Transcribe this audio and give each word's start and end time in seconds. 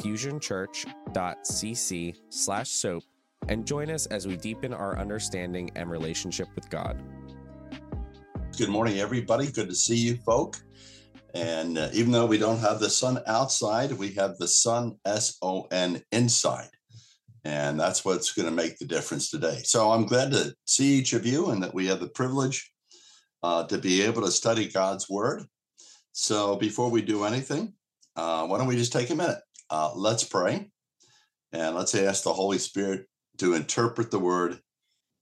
fusionchurch.cc 0.00 2.16
slash 2.30 2.70
soap 2.70 3.02
and 3.48 3.66
join 3.66 3.90
us 3.90 4.06
as 4.06 4.26
we 4.26 4.36
deepen 4.36 4.72
our 4.72 4.98
understanding 4.98 5.70
and 5.74 5.90
relationship 5.90 6.48
with 6.54 6.70
God. 6.70 7.02
Good 8.56 8.68
morning, 8.68 8.98
everybody. 8.98 9.50
Good 9.50 9.68
to 9.68 9.74
see 9.74 9.96
you, 9.96 10.16
folk. 10.16 10.56
And 11.34 11.78
uh, 11.78 11.88
even 11.92 12.12
though 12.12 12.26
we 12.26 12.38
don't 12.38 12.60
have 12.60 12.80
the 12.80 12.90
sun 12.90 13.20
outside, 13.26 13.92
we 13.92 14.12
have 14.12 14.36
the 14.36 14.48
sun, 14.48 14.98
S 15.06 15.38
O 15.40 15.66
N, 15.70 16.02
inside. 16.12 16.68
And 17.44 17.80
that's 17.80 18.04
what's 18.04 18.32
going 18.32 18.48
to 18.48 18.54
make 18.54 18.78
the 18.78 18.84
difference 18.84 19.30
today. 19.30 19.60
So 19.64 19.90
I'm 19.90 20.06
glad 20.06 20.30
to 20.32 20.54
see 20.66 20.94
each 20.94 21.12
of 21.12 21.26
you 21.26 21.50
and 21.50 21.62
that 21.62 21.74
we 21.74 21.86
have 21.86 22.00
the 22.00 22.08
privilege 22.08 22.70
uh, 23.42 23.66
to 23.66 23.78
be 23.78 24.02
able 24.02 24.22
to 24.22 24.30
study 24.30 24.68
God's 24.68 25.08
word. 25.08 25.44
So 26.12 26.56
before 26.56 26.90
we 26.90 27.02
do 27.02 27.24
anything, 27.24 27.72
uh, 28.14 28.46
why 28.46 28.58
don't 28.58 28.68
we 28.68 28.76
just 28.76 28.92
take 28.92 29.10
a 29.10 29.14
minute? 29.14 29.38
Uh, 29.72 29.90
let's 29.94 30.22
pray 30.22 30.68
and 31.50 31.74
let's 31.74 31.94
ask 31.94 32.24
the 32.24 32.32
Holy 32.32 32.58
Spirit 32.58 33.06
to 33.38 33.54
interpret 33.54 34.10
the 34.10 34.18
word 34.18 34.60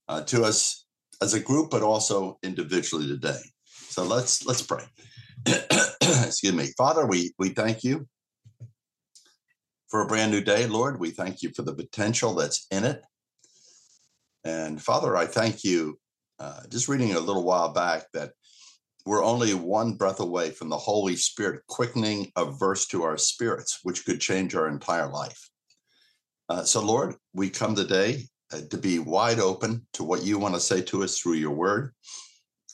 uh, 0.09 0.23
to 0.23 0.43
us 0.43 0.85
as 1.21 1.33
a 1.33 1.39
group, 1.39 1.69
but 1.69 1.81
also 1.81 2.37
individually 2.43 3.07
today. 3.07 3.39
So 3.63 4.03
let's 4.03 4.45
let's 4.45 4.61
pray. 4.61 4.83
Excuse 6.01 6.53
me, 6.53 6.67
Father. 6.77 7.05
We 7.05 7.33
we 7.39 7.49
thank 7.49 7.85
you 7.85 8.09
for 9.87 10.01
a 10.01 10.05
brand 10.05 10.33
new 10.33 10.41
day, 10.41 10.67
Lord. 10.67 10.99
We 10.99 11.11
thank 11.11 11.41
you 11.41 11.51
for 11.55 11.61
the 11.61 11.73
potential 11.73 12.33
that's 12.33 12.67
in 12.71 12.83
it. 12.83 13.01
And 14.43 14.81
Father, 14.81 15.15
I 15.15 15.27
thank 15.27 15.63
you. 15.63 15.97
Uh, 16.39 16.63
just 16.67 16.89
reading 16.89 17.13
a 17.13 17.21
little 17.21 17.45
while 17.45 17.71
back 17.71 18.07
that 18.13 18.31
we're 19.05 19.23
only 19.23 19.53
one 19.53 19.93
breath 19.93 20.19
away 20.19 20.51
from 20.51 20.69
the 20.69 20.77
Holy 20.77 21.15
Spirit 21.15 21.65
quickening 21.67 22.31
a 22.35 22.45
verse 22.45 22.85
to 22.87 23.03
our 23.03 23.17
spirits, 23.17 23.79
which 23.83 24.05
could 24.05 24.21
change 24.21 24.55
our 24.55 24.67
entire 24.67 25.11
life. 25.11 25.49
Uh, 26.49 26.63
so, 26.63 26.81
Lord, 26.81 27.15
we 27.33 27.49
come 27.49 27.75
today 27.75 28.25
uh, 28.53 28.61
to 28.69 28.77
be 28.77 28.99
wide 28.99 29.39
open 29.39 29.87
to 29.93 30.03
what 30.03 30.23
you 30.23 30.37
want 30.37 30.53
to 30.53 30.59
say 30.59 30.81
to 30.81 31.03
us 31.03 31.17
through 31.17 31.35
your 31.35 31.51
word. 31.51 31.93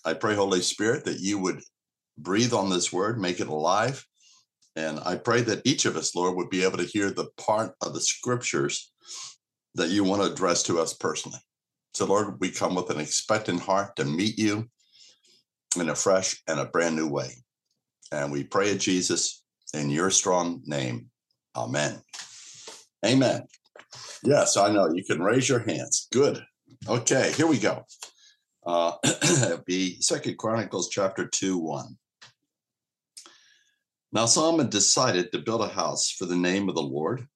I 0.04 0.14
pray, 0.14 0.36
Holy 0.36 0.62
Spirit, 0.62 1.06
that 1.06 1.20
you 1.20 1.38
would 1.40 1.62
breathe 2.18 2.54
on 2.54 2.70
this 2.70 2.92
word, 2.92 3.20
make 3.20 3.40
it 3.40 3.48
alive. 3.48 4.06
And 4.76 5.00
I 5.06 5.16
pray 5.16 5.42
that 5.42 5.66
each 5.66 5.86
of 5.86 5.96
us, 5.96 6.16
Lord, 6.16 6.36
would 6.36 6.50
be 6.50 6.64
able 6.64 6.78
to 6.78 6.84
hear 6.84 7.10
the 7.10 7.30
part 7.38 7.74
of 7.82 7.94
the 7.94 8.02
scriptures 8.02 8.92
that 9.76 9.90
you 9.90 10.04
want 10.04 10.22
to 10.22 10.32
address 10.32 10.64
to 10.64 10.80
us 10.80 10.94
personally. 10.94 11.40
So, 11.94 12.06
Lord, 12.06 12.40
we 12.40 12.50
come 12.50 12.76
with 12.76 12.90
an 12.90 13.00
expectant 13.00 13.62
heart 13.62 13.96
to 13.96 14.06
meet 14.06 14.38
you 14.38 14.70
in 15.76 15.90
a 15.90 15.96
fresh 15.96 16.42
and 16.48 16.60
a 16.60 16.66
brand 16.66 16.96
new 16.96 17.08
way. 17.08 17.32
And 18.12 18.32
we 18.32 18.44
pray 18.44 18.70
it, 18.70 18.80
Jesus, 18.80 19.44
in 19.74 19.90
your 19.90 20.10
strong 20.10 20.62
name. 20.66 21.10
Amen. 21.56 22.02
Amen. 23.06 23.48
Yes, 24.24 24.58
I 24.58 24.72
know. 24.72 24.92
You 24.94 25.04
can 25.04 25.22
raise 25.22 25.48
your 25.50 25.60
hands. 25.60 26.08
Good. 26.12 26.44
Okay, 26.88 27.32
here 27.36 27.48
we 27.48 27.60
go. 27.60 27.86
Uh, 28.66 28.94
be 29.66 30.00
Second 30.02 30.38
Chronicles 30.38 30.90
chapter 30.90 31.28
2 31.28 31.58
1. 31.58 31.98
Now 34.12 34.26
Solomon 34.26 34.70
decided 34.70 35.32
to 35.32 35.40
build 35.40 35.62
a 35.62 35.68
house 35.68 36.12
for 36.12 36.26
the 36.26 36.36
name 36.36 36.70
of 36.70 36.76
the 36.76 36.82
Lord 36.82 37.28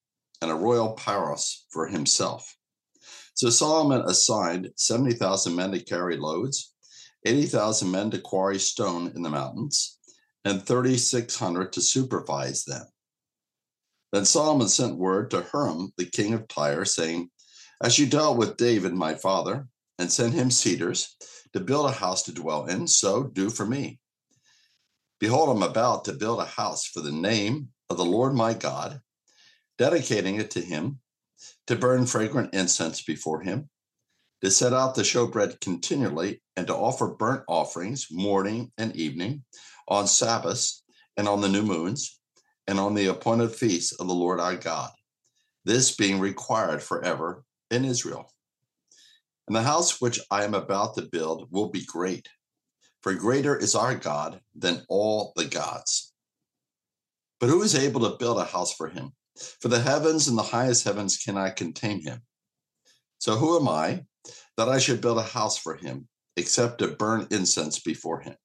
and 0.42 0.50
a 0.50 0.56
royal 0.56 0.94
palace 0.94 1.66
for 1.70 1.88
himself. 1.88 2.58
So 3.34 3.50
Solomon 3.50 4.02
assigned 4.02 4.72
70,000 4.76 5.56
men 5.56 5.72
to 5.72 5.80
carry 5.80 6.18
loads 6.18 6.74
80,000 7.26 7.92
men 7.92 8.12
to 8.12 8.20
quarry 8.20 8.60
stone 8.60 9.12
in 9.16 9.22
the 9.22 9.30
mountains, 9.30 9.98
and 10.44 10.66
3,600 10.66 11.74
to 11.74 11.82
supervise 11.82 12.64
them. 12.64 12.86
Then 14.12 14.26
Solomon 14.26 14.68
sent 14.68 14.98
word 14.98 15.32
to 15.32 15.42
Hiram, 15.42 15.94
the 15.98 16.06
king 16.06 16.34
of 16.34 16.48
Tyre, 16.48 16.86
saying, 16.86 17.30
As 17.82 17.98
you 17.98 18.06
dealt 18.06 18.38
with 18.38 18.58
David, 18.58 18.94
my 18.94 19.16
father, 19.16 19.68
and 19.98 20.12
sent 20.12 20.34
him 20.34 20.52
cedars 20.52 21.16
to 21.54 21.60
build 21.60 21.90
a 21.90 21.94
house 21.94 22.24
to 22.24 22.34
dwell 22.34 22.66
in, 22.66 22.88
so 22.88 23.24
do 23.24 23.50
for 23.50 23.66
me. 23.66 24.00
Behold, 25.20 25.50
I'm 25.50 25.64
about 25.64 26.06
to 26.06 26.14
build 26.14 26.40
a 26.40 26.46
house 26.46 26.86
for 26.86 27.02
the 27.02 27.12
name 27.12 27.70
of 27.90 27.98
the 27.98 28.06
Lord 28.06 28.34
my 28.34 28.54
God, 28.54 29.00
dedicating 29.78 30.36
it 30.36 30.52
to 30.52 30.62
him, 30.62 31.00
to 31.68 31.76
burn 31.76 32.06
fragrant 32.06 32.54
incense 32.54 33.02
before 33.02 33.42
him, 33.42 33.70
to 34.42 34.52
set 34.52 34.74
out 34.74 34.96
the 34.96 35.04
showbread 35.04 35.60
continually 35.62 36.42
and 36.56 36.68
to 36.68 36.76
offer 36.76 37.08
burnt 37.08 37.44
offerings 37.48 38.08
morning 38.12 38.72
and 38.78 38.96
evening 38.96 39.44
on 39.88 40.08
Sabbaths 40.08 40.84
and 41.18 41.28
on 41.28 41.42
the 41.42 41.50
new 41.50 41.62
moons 41.62 42.20
and 42.68 42.80
on 42.80 42.96
the 42.96 43.08
appointed 43.08 43.52
feasts 43.52 43.94
of 43.94 44.08
the 44.08 44.14
Lord 44.14 44.40
our 44.40 44.56
God, 44.56 44.90
this 45.66 45.96
being 45.96 46.20
required 46.20 46.82
forever 46.82 47.44
in 47.70 47.86
Israel. 47.86 48.32
And 49.48 49.56
the 49.56 49.64
house 49.64 50.00
which 50.00 50.20
I 50.32 50.44
am 50.44 50.54
about 50.54 50.96
to 50.96 51.04
build 51.04 51.48
will 51.52 51.70
be 51.70 51.84
great, 51.86 52.28
for 53.02 53.14
greater 53.14 53.56
is 53.56 53.76
our 53.76 53.96
God 53.96 54.40
than 54.56 54.86
all 54.88 55.34
the 55.36 55.46
gods. 55.46 56.14
But 57.40 57.50
who 57.50 57.62
is 57.64 57.76
able 57.76 58.02
to 58.02 58.18
build 58.18 58.38
a 58.38 58.46
house 58.46 58.74
for 58.74 58.88
him? 58.88 59.12
For 59.60 59.68
the 59.68 59.80
heavens 59.80 60.28
and 60.28 60.38
the 60.38 60.44
highest 60.44 60.84
heavens 60.84 61.18
cannot 61.18 61.56
contain 61.56 62.02
him. 62.02 62.22
So 63.18 63.36
who 63.36 63.60
am 63.60 63.68
I 63.68 64.06
that 64.62 64.70
I 64.70 64.78
should 64.78 65.02
build 65.02 65.18
a 65.18 65.24
house 65.24 65.58
for 65.58 65.74
him, 65.74 66.08
except 66.38 66.78
to 66.78 66.90
burn 66.90 67.26
incense 67.32 67.80
before 67.80 68.20
him. 68.20 68.36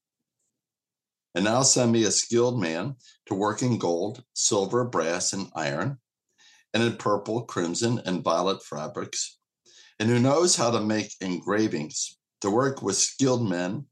And 1.35 1.45
now 1.45 1.61
send 1.61 1.93
me 1.93 2.05
a 2.05 2.11
skilled 2.11 2.59
man 2.59 2.97
to 3.27 3.35
work 3.35 3.61
in 3.61 3.77
gold, 3.77 4.25
silver, 4.33 4.85
brass, 4.85 5.35
and 5.35 5.49
iron, 5.55 5.99
and 6.73 6.83
in 6.83 6.97
purple, 6.97 7.43
crimson, 7.43 8.01
and 8.07 8.25
violet 8.25 8.63
fabrics, 8.63 9.39
and 10.01 10.09
who 10.09 10.19
knows 10.19 10.57
how 10.57 10.71
to 10.71 10.81
make 10.81 11.13
engravings, 11.21 12.17
to 12.41 12.49
work 12.49 12.81
with 12.81 12.97
skilled 12.97 13.47
men, 13.47 13.85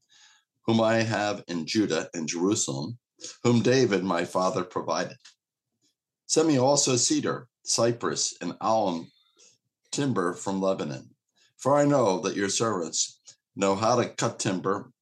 whom 0.65 0.81
I 0.81 1.03
have 1.03 1.45
in 1.47 1.67
Judah 1.67 2.09
and 2.15 2.27
Jerusalem, 2.27 2.97
whom 3.43 3.61
David 3.61 4.03
my 4.03 4.25
father 4.25 4.65
provided. 4.65 5.19
Send 6.25 6.49
me 6.49 6.59
also 6.59 6.97
cedar, 6.97 7.49
cypress, 7.65 8.35
and 8.41 8.55
algum 8.63 9.09
timber 9.93 10.33
from 10.33 10.63
Lebanon 10.63 11.14
for 11.65 11.79
I 11.79 11.87
know 11.87 12.21
that 12.21 12.37
your 12.37 12.51
servants 12.51 13.19
know 13.57 13.75
how 13.75 13.97
to 13.97 14.07
cut 14.07 14.39
timber 14.39 14.93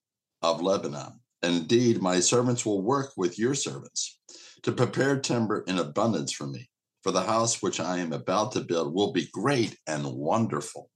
of 0.43 0.63
Lebanon. 0.63 1.19
And 1.43 1.57
indeed, 1.57 2.01
my 2.01 2.21
servants 2.21 2.65
will 2.65 2.83
work 2.83 3.15
with 3.17 3.37
your 3.37 3.57
servants 3.57 4.21
to 4.63 4.71
prepare 4.71 5.19
timber 5.19 5.65
in 5.67 5.81
abundance 5.81 6.31
for 6.31 6.47
me. 6.47 6.71
For 7.03 7.11
the 7.11 7.23
house 7.23 7.63
which 7.63 7.81
I 7.81 7.99
am 7.99 8.13
about 8.13 8.53
to 8.53 8.61
build 8.61 8.95
will 8.95 9.11
be 9.11 9.29
great 9.33 9.77
and 9.89 10.07
wonderful. 10.07 10.89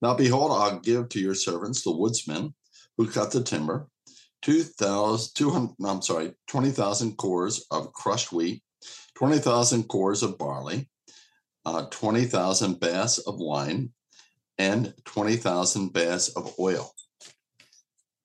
Now, 0.00 0.14
behold, 0.14 0.52
I'll 0.52 0.78
give 0.78 1.08
to 1.08 1.20
your 1.20 1.34
servants 1.34 1.82
the 1.82 1.90
woodsmen 1.90 2.54
who 2.96 3.10
cut 3.10 3.32
the 3.32 3.42
timber, 3.42 3.88
2,000, 4.42 5.74
I'm 5.84 6.00
sorry, 6.00 6.32
20,000 6.46 7.16
kors 7.16 7.60
of 7.72 7.92
crushed 7.92 8.30
wheat, 8.30 8.62
20,000 9.16 9.88
kors 9.88 10.22
of 10.22 10.38
barley, 10.38 10.88
uh, 11.66 11.86
20,000 11.90 12.78
baths 12.78 13.18
of 13.18 13.34
wine, 13.38 13.90
and 14.58 14.94
20,000 15.04 15.92
baths 15.92 16.28
of 16.30 16.54
oil. 16.58 16.94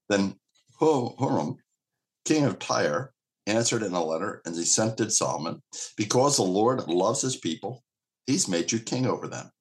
Then 0.10 0.36
Huram, 0.80 1.58
king 2.26 2.46
of 2.46 2.60
Tyre, 2.60 3.14
answered 3.48 3.84
in 3.84 3.94
a 3.94 4.04
letter 4.04 4.42
and 4.46 4.56
he 4.56 4.64
sent 4.64 4.98
to 4.98 5.10
Solomon, 5.10 5.62
Because 5.98 6.36
the 6.36 6.44
Lord 6.44 6.88
loves 6.88 7.22
his 7.22 7.36
people, 7.36 7.84
he's 8.26 8.48
made 8.48 8.72
you 8.72 8.80
king 8.80 9.06
over 9.06 9.28
them. 9.28 9.52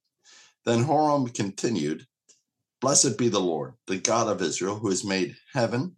Then 0.65 0.85
Huram 0.85 1.32
continued, 1.35 2.06
Blessed 2.81 3.19
be 3.19 3.29
the 3.29 3.41
Lord, 3.41 3.75
the 3.87 3.99
God 3.99 4.29
of 4.29 4.43
Israel, 4.43 4.76
who 4.76 4.88
has 4.91 5.05
made 5.05 5.37
heaven 5.53 5.97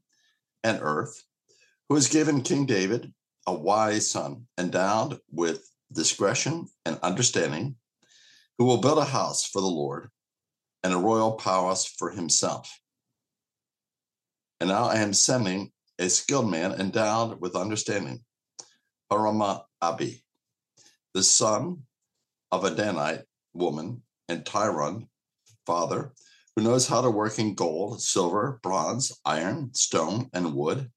and 0.64 0.78
earth, 0.80 1.24
who 1.88 1.94
has 1.96 2.08
given 2.08 2.42
King 2.42 2.66
David 2.66 3.12
a 3.46 3.52
wise 3.52 4.10
son, 4.10 4.46
endowed 4.58 5.20
with 5.30 5.68
discretion 5.92 6.68
and 6.86 6.98
understanding, 7.02 7.76
who 8.56 8.64
will 8.64 8.78
build 8.78 8.98
a 8.98 9.04
house 9.04 9.44
for 9.44 9.60
the 9.60 9.66
Lord 9.66 10.10
and 10.82 10.92
a 10.92 10.98
royal 10.98 11.32
palace 11.32 11.86
for 11.86 12.10
himself. 12.10 12.80
And 14.60 14.68
now 14.68 14.84
I 14.84 14.96
am 14.96 15.12
sending 15.12 15.72
a 15.98 16.08
skilled 16.08 16.50
man 16.50 16.72
endowed 16.72 17.40
with 17.40 17.54
understanding, 17.54 18.24
Harama 19.10 19.64
Abi. 19.82 20.24
the 21.14 21.22
son 21.22 21.82
of 22.52 22.64
a 22.64 22.70
Danite 22.70 23.24
woman, 23.52 24.02
and 24.28 24.44
Tyrian, 24.44 25.08
father, 25.66 26.12
who 26.54 26.62
knows 26.62 26.86
how 26.86 27.00
to 27.00 27.10
work 27.10 27.38
in 27.38 27.54
gold, 27.54 28.02
silver, 28.02 28.60
bronze, 28.62 29.12
iron, 29.24 29.72
stone, 29.74 30.28
and 30.32 30.54
wood, 30.54 30.90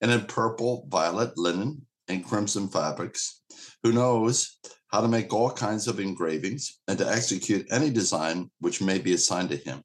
and 0.00 0.10
in 0.10 0.24
purple, 0.26 0.86
violet, 0.88 1.36
linen, 1.36 1.86
and 2.08 2.24
crimson 2.24 2.68
fabrics, 2.68 3.42
who 3.82 3.92
knows 3.92 4.58
how 4.88 5.00
to 5.00 5.08
make 5.08 5.32
all 5.32 5.50
kinds 5.50 5.86
of 5.86 6.00
engravings 6.00 6.80
and 6.88 6.98
to 6.98 7.08
execute 7.08 7.66
any 7.70 7.90
design 7.90 8.50
which 8.60 8.82
may 8.82 8.98
be 8.98 9.12
assigned 9.12 9.50
to 9.50 9.56
him. 9.56 9.82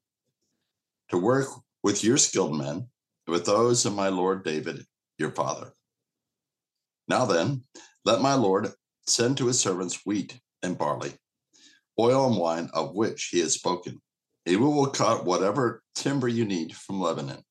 To 1.09 1.17
work 1.17 1.47
with 1.83 2.03
your 2.03 2.17
skilled 2.17 2.57
men, 2.57 2.87
with 3.27 3.45
those 3.45 3.85
of 3.85 3.95
my 3.95 4.09
Lord 4.09 4.43
David, 4.43 4.85
your 5.17 5.31
father. 5.31 5.71
Now 7.07 7.25
then, 7.25 7.63
let 8.05 8.21
my 8.21 8.33
Lord 8.33 8.69
send 9.05 9.37
to 9.37 9.47
his 9.47 9.59
servants 9.59 10.05
wheat 10.05 10.39
and 10.61 10.77
barley, 10.77 11.13
oil 11.99 12.27
and 12.27 12.37
wine 12.37 12.69
of 12.73 12.95
which 12.95 13.29
he 13.31 13.39
has 13.39 13.53
spoken. 13.53 14.01
He 14.45 14.55
will 14.55 14.87
cut 14.87 15.25
whatever 15.25 15.83
timber 15.95 16.27
you 16.27 16.45
need 16.45 16.75
from 16.75 16.99
Lebanon 16.99 17.43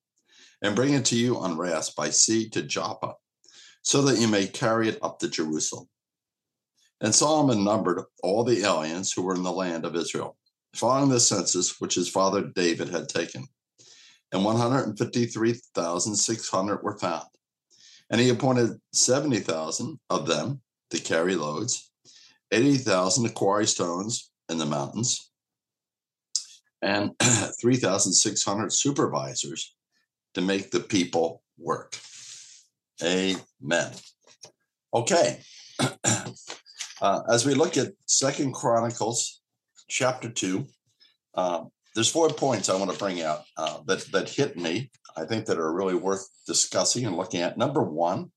and 0.63 0.77
bring 0.77 0.95
it 0.95 1.05
to 1.07 1.17
you 1.17 1.39
on 1.39 1.59
rafts 1.59 1.91
by 1.91 2.11
sea 2.11 2.49
to 2.51 2.63
Joppa, 2.63 3.15
so 3.83 4.03
that 4.03 4.19
you 4.19 4.29
may 4.29 4.47
carry 4.47 4.89
it 4.89 4.99
up 5.03 5.19
to 5.19 5.29
Jerusalem. 5.29 5.89
And 7.03 7.15
Solomon 7.15 7.65
numbered 7.65 8.05
all 8.23 8.45
the 8.45 8.63
aliens 8.63 9.13
who 9.13 9.23
were 9.23 9.35
in 9.35 9.43
the 9.43 9.51
land 9.51 9.85
of 9.85 9.97
Israel, 9.97 10.37
following 10.75 11.09
the 11.11 11.19
census 11.19 11.81
which 11.81 11.97
his 11.97 12.09
father 12.09 12.53
David 12.55 12.91
had 12.91 13.09
taken. 13.09 13.49
And 14.31 14.45
153,600 14.45 16.83
were 16.83 16.99
found. 16.99 17.27
And 18.09 18.21
he 18.21 18.29
appointed 18.29 18.81
70,000 18.93 19.99
of 20.11 20.29
them 20.29 20.61
to 20.91 21.01
carry 21.01 21.35
loads, 21.35 21.91
80,000 22.53 23.25
to 23.25 23.31
quarry 23.31 23.67
stones 23.67 24.31
in 24.49 24.59
the 24.59 24.67
mountains, 24.67 25.29
and 26.83 27.11
3,600 27.61 28.73
supervisors 28.73 29.75
to 30.35 30.41
make 30.41 30.71
the 30.71 30.79
people 30.81 31.43
work. 31.59 31.97
Amen. 33.03 33.91
Okay. 34.95 35.41
Uh, 37.03 37.21
as 37.29 37.45
we 37.45 37.53
look 37.53 37.77
at 37.77 37.93
Second 38.07 38.55
Chronicles 38.55 39.43
chapter 39.89 40.31
2, 40.31 40.65
uh, 41.35 41.65
there's 41.97 42.09
four 42.09 42.29
points 42.29 42.69
I 42.69 42.77
want 42.77 42.93
to 42.93 42.99
bring 42.99 43.23
out 43.23 43.43
uh, 43.57 43.81
that, 43.87 44.07
that 44.13 44.31
hit 44.31 44.57
me, 44.57 44.89
I 45.17 45.25
think 45.25 45.47
that 45.47 45.59
are 45.59 45.75
really 45.75 45.97
worth 45.97 46.25
discussing 46.47 47.05
and 47.05 47.17
looking 47.17 47.41
at. 47.41 47.59
Number 47.59 47.83
one 47.83 48.31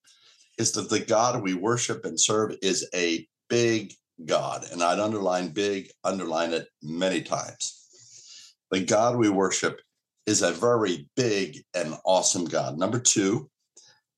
is 0.57 0.71
that 0.71 0.89
the 0.89 0.99
God 0.99 1.43
we 1.43 1.53
worship 1.53 2.05
and 2.05 2.19
serve 2.19 2.55
is 2.63 2.89
a 2.95 3.27
big 3.49 3.93
God. 4.25 4.65
And 4.71 4.81
I'd 4.81 4.99
underline 4.99 5.49
big, 5.49 5.91
underline 6.03 6.51
it 6.51 6.67
many 6.81 7.21
times. 7.21 8.55
The 8.71 8.83
God 8.83 9.15
we 9.15 9.29
worship 9.29 9.79
is 10.25 10.41
a 10.41 10.51
very 10.51 11.07
big 11.15 11.59
and 11.75 11.93
awesome 12.03 12.45
God. 12.45 12.79
Number 12.79 12.97
two, 12.97 13.47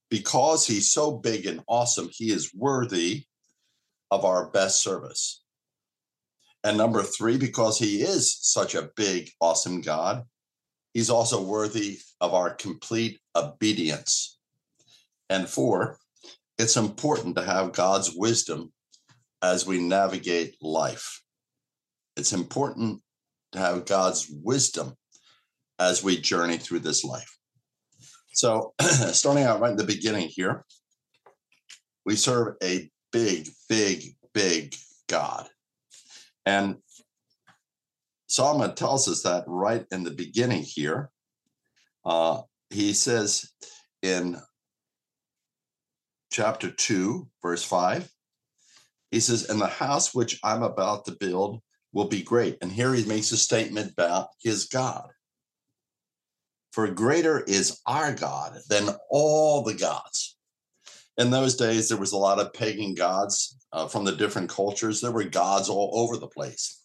because 0.10 0.66
he's 0.66 0.90
so 0.90 1.12
big 1.12 1.46
and 1.48 1.62
awesome, 1.68 2.08
he 2.14 2.32
is 2.32 2.54
worthy 2.56 3.27
of 4.12 4.26
our 4.26 4.50
best 4.50 4.82
service. 4.82 5.44
And 6.64 6.78
number 6.78 7.04
three, 7.04 7.38
because 7.38 7.80
he 7.80 8.02
is 8.02 8.38
such 8.42 8.76
a 8.76 8.90
big, 8.96 9.30
awesome 9.40 9.82
God, 9.82 10.24
he's 10.94 11.10
also 11.10 11.42
worthy 11.42 12.00
of 12.20 12.34
our 12.34 12.54
complete 12.54 13.20
obedience. 13.36 14.38
And 15.30 15.48
four, 15.48 15.98
it's 16.58 16.78
important 16.78 17.36
to 17.36 17.44
have 17.44 17.74
God's 17.74 18.14
wisdom 18.16 18.72
as 19.42 19.68
we 19.68 19.80
navigate 19.80 20.56
life. 20.62 21.22
It's 22.16 22.34
important 22.34 23.02
to 23.52 23.60
have 23.60 23.86
God's 23.86 24.28
wisdom 24.30 24.96
as 25.80 26.04
we 26.04 26.20
journey 26.20 26.58
through 26.58 26.80
this 26.80 27.04
life. 27.04 27.38
So, 28.34 28.74
starting 28.82 29.44
out 29.44 29.60
right 29.60 29.72
in 29.72 29.78
the 29.78 29.84
beginning 29.84 30.28
here, 30.28 30.66
we 32.06 32.16
serve 32.16 32.56
a 32.64 32.90
big, 33.12 33.50
big, 33.70 34.16
big 34.34 34.76
God. 35.08 35.48
And 36.46 36.78
Solomon 38.28 38.76
tells 38.76 39.08
us 39.08 39.24
that 39.24 39.44
right 39.48 39.86
in 39.92 40.04
the 40.04 40.12
beginning 40.12 40.64
here. 40.64 41.10
Uh, 42.06 42.42
he 42.70 42.94
says 42.94 43.50
in 44.02 44.38
chapter 46.32 46.70
2, 46.70 47.28
verse 47.42 47.64
5, 47.64 48.10
he 49.12 49.20
says, 49.20 49.46
And 49.46 49.60
the 49.60 49.68
house 49.68 50.14
which 50.14 50.40
I'm 50.44 50.64
about 50.64 51.06
to 51.06 51.14
build 51.14 51.62
will 51.94 52.08
be 52.08 52.22
great. 52.22 52.58
And 52.62 52.72
here 52.72 52.94
he 52.94 53.06
makes 53.06 53.32
a 53.32 53.38
statement 53.38 53.92
about 53.92 54.28
his 54.42 54.66
God. 54.66 55.10
For 56.72 56.88
greater 56.90 57.40
is 57.40 57.82
our 57.88 58.14
God 58.14 58.60
than 58.70 58.90
all 59.10 59.64
the 59.64 59.74
gods 59.74 60.37
in 61.18 61.32
those 61.32 61.56
days 61.56 61.90
there 61.90 61.98
was 61.98 62.12
a 62.12 62.18
lot 62.18 62.40
of 62.40 62.54
pagan 62.54 62.94
gods 62.94 63.58
uh, 63.74 63.88
from 63.88 64.06
the 64.06 64.16
different 64.16 64.50
cultures. 64.50 65.02
There 65.02 65.12
were 65.12 65.24
gods 65.24 65.70
all 65.70 65.92
over 65.94 66.18
the 66.18 66.28
place. 66.28 66.82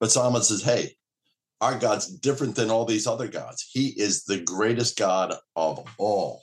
But 0.00 0.10
solomon 0.10 0.42
says 0.42 0.62
hey 0.62 0.94
our 1.60 1.78
god's 1.78 2.06
different 2.06 2.54
than 2.54 2.70
all 2.70 2.84
these 2.84 3.06
other 3.06 3.28
gods. 3.28 3.68
He 3.72 3.88
is 3.88 4.24
the 4.24 4.40
greatest 4.40 4.96
god 4.96 5.34
of 5.56 5.84
all. 5.98 6.42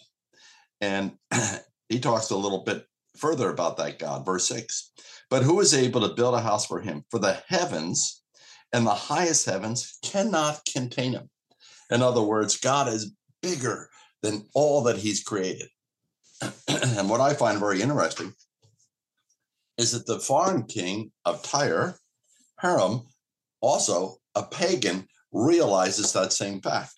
And 0.81 1.13
he 1.89 2.00
talks 2.00 2.30
a 2.30 2.36
little 2.36 2.63
bit 2.63 2.86
further 3.18 3.50
about 3.50 3.77
that 3.77 3.98
god 3.98 4.25
verse 4.25 4.48
6 4.48 4.92
but 5.30 5.44
who 5.44 5.60
is 5.60 5.74
able 5.74 6.01
to 6.01 6.13
build 6.13 6.36
a 6.36 6.42
house 6.42 6.66
for 6.66 6.81
him? 6.81 7.04
For 7.10 7.19
the 7.19 7.42
heavens 7.48 8.22
and 8.72 8.86
the 8.86 8.92
highest 8.92 9.45
heavens 9.45 9.98
cannot 10.04 10.60
contain 10.72 11.13
him. 11.13 11.30
In 11.89 12.01
other 12.01 12.22
words 12.22 12.57
god 12.57 12.88
is 12.89 13.12
bigger 13.42 13.89
than 14.22 14.48
all 14.54 14.83
that 14.83 14.98
he's 14.98 15.24
created 15.24 15.69
and 16.68 17.09
what 17.09 17.21
I 17.21 17.33
find 17.33 17.59
very 17.59 17.81
interesting 17.81 18.33
is 19.77 19.92
that 19.92 20.06
the 20.06 20.19
foreign 20.19 20.63
king 20.63 21.12
of 21.25 21.44
Tyre, 21.44 21.97
Hiram, 22.59 23.03
also 23.62 24.18
a 24.36 24.44
pagan, 24.44 25.07
realizes 25.31 26.13
that 26.13 26.33
same 26.33 26.62
fact. 26.62 26.94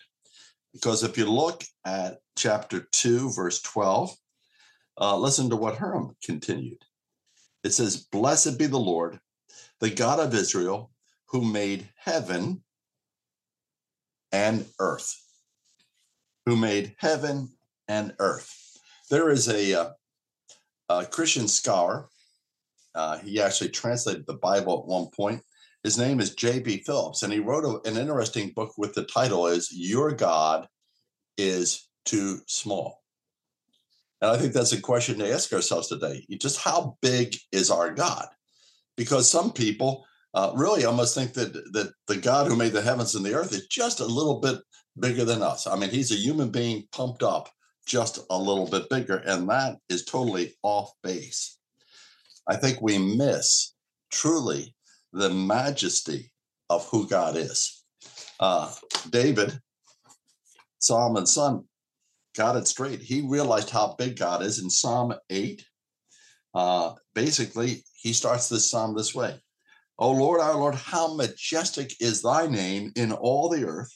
Because 0.72 1.02
if 1.02 1.18
you 1.18 1.30
look 1.30 1.64
at 1.84 2.18
chapter 2.36 2.86
2, 2.92 3.32
verse 3.32 3.60
12, 3.62 4.14
uh, 5.00 5.16
listen 5.18 5.50
to 5.50 5.56
what 5.56 5.76
Hiram 5.76 6.16
continued. 6.22 6.84
It 7.64 7.72
says, 7.72 7.96
Blessed 7.96 8.58
be 8.58 8.66
the 8.66 8.78
Lord, 8.78 9.18
the 9.80 9.90
God 9.90 10.20
of 10.20 10.34
Israel, 10.34 10.90
who 11.26 11.44
made 11.44 11.88
heaven 11.96 12.62
and 14.32 14.66
earth. 14.78 15.20
Who 16.46 16.56
made 16.56 16.94
heaven 16.98 17.50
and 17.88 18.14
earth. 18.18 18.67
There 19.10 19.30
is 19.30 19.48
a, 19.48 19.80
uh, 19.80 19.90
a 20.88 21.06
Christian 21.06 21.48
scholar. 21.48 22.08
Uh, 22.94 23.18
he 23.18 23.40
actually 23.40 23.70
translated 23.70 24.26
the 24.26 24.34
Bible 24.34 24.80
at 24.80 24.86
one 24.86 25.08
point. 25.16 25.42
His 25.82 25.96
name 25.96 26.20
is 26.20 26.34
J.B. 26.34 26.82
Phillips, 26.84 27.22
and 27.22 27.32
he 27.32 27.38
wrote 27.38 27.64
a, 27.64 27.88
an 27.88 27.96
interesting 27.96 28.50
book 28.50 28.76
with 28.76 28.94
the 28.94 29.04
title 29.04 29.46
is 29.46 29.72
"Your 29.72 30.12
God 30.12 30.68
is 31.36 31.88
Too 32.04 32.40
Small." 32.46 33.00
And 34.20 34.30
I 34.30 34.36
think 34.36 34.52
that's 34.52 34.72
a 34.72 34.80
question 34.80 35.18
to 35.18 35.32
ask 35.32 35.52
ourselves 35.52 35.88
today: 35.88 36.26
just 36.40 36.60
how 36.60 36.98
big 37.00 37.36
is 37.52 37.70
our 37.70 37.94
God? 37.94 38.26
Because 38.96 39.30
some 39.30 39.52
people 39.52 40.04
uh, 40.34 40.52
really 40.56 40.84
almost 40.84 41.14
think 41.14 41.32
that 41.34 41.52
that 41.72 41.92
the 42.08 42.16
God 42.16 42.48
who 42.48 42.56
made 42.56 42.72
the 42.72 42.82
heavens 42.82 43.14
and 43.14 43.24
the 43.24 43.34
earth 43.34 43.52
is 43.52 43.68
just 43.68 44.00
a 44.00 44.04
little 44.04 44.40
bit 44.40 44.58
bigger 44.98 45.24
than 45.24 45.42
us. 45.42 45.68
I 45.68 45.76
mean, 45.76 45.90
he's 45.90 46.10
a 46.10 46.16
human 46.16 46.50
being 46.50 46.88
pumped 46.90 47.22
up 47.22 47.48
just 47.88 48.20
a 48.30 48.38
little 48.38 48.66
bit 48.66 48.88
bigger. 48.88 49.16
And 49.16 49.48
that 49.48 49.78
is 49.88 50.04
totally 50.04 50.54
off 50.62 50.92
base. 51.02 51.58
I 52.46 52.56
think 52.56 52.80
we 52.80 52.98
miss 52.98 53.74
truly 54.12 54.74
the 55.12 55.30
majesty 55.30 56.30
of 56.70 56.86
who 56.88 57.08
God 57.08 57.36
is. 57.36 57.84
Uh, 58.38 58.72
David, 59.10 59.58
Solomon's 60.78 61.34
son, 61.34 61.64
got 62.36 62.56
it 62.56 62.68
straight. 62.68 63.00
He 63.00 63.22
realized 63.22 63.70
how 63.70 63.96
big 63.98 64.16
God 64.16 64.42
is 64.42 64.62
in 64.62 64.70
Psalm 64.70 65.14
8. 65.30 65.64
Uh, 66.54 66.92
basically, 67.14 67.82
he 67.94 68.12
starts 68.12 68.48
this 68.48 68.70
psalm 68.70 68.96
this 68.96 69.14
way 69.14 69.40
O 69.98 70.12
Lord, 70.12 70.40
our 70.40 70.54
Lord, 70.54 70.76
how 70.76 71.14
majestic 71.14 71.94
is 72.00 72.22
thy 72.22 72.46
name 72.46 72.92
in 72.94 73.12
all 73.12 73.48
the 73.48 73.64
earth 73.64 73.92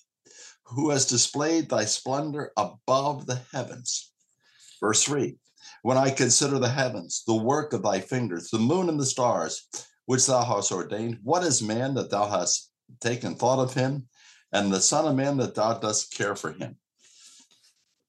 who 0.74 0.90
has 0.90 1.06
displayed 1.06 1.68
thy 1.68 1.84
splendor 1.84 2.52
above 2.56 3.26
the 3.26 3.40
heavens. 3.52 4.12
Verse 4.80 5.02
3 5.04 5.36
When 5.82 5.96
I 5.96 6.10
consider 6.10 6.58
the 6.58 6.68
heavens, 6.68 7.22
the 7.26 7.34
work 7.34 7.72
of 7.72 7.82
thy 7.82 8.00
fingers, 8.00 8.50
the 8.50 8.58
moon 8.58 8.88
and 8.88 8.98
the 8.98 9.06
stars, 9.06 9.68
which 10.06 10.26
thou 10.26 10.44
hast 10.44 10.72
ordained, 10.72 11.18
what 11.22 11.44
is 11.44 11.62
man 11.62 11.94
that 11.94 12.10
thou 12.10 12.28
hast 12.28 12.70
taken 13.00 13.34
thought 13.34 13.62
of 13.62 13.74
him, 13.74 14.08
and 14.52 14.72
the 14.72 14.80
Son 14.80 15.06
of 15.06 15.16
Man 15.16 15.36
that 15.38 15.54
thou 15.54 15.74
dost 15.78 16.14
care 16.14 16.36
for 16.36 16.52
him? 16.52 16.76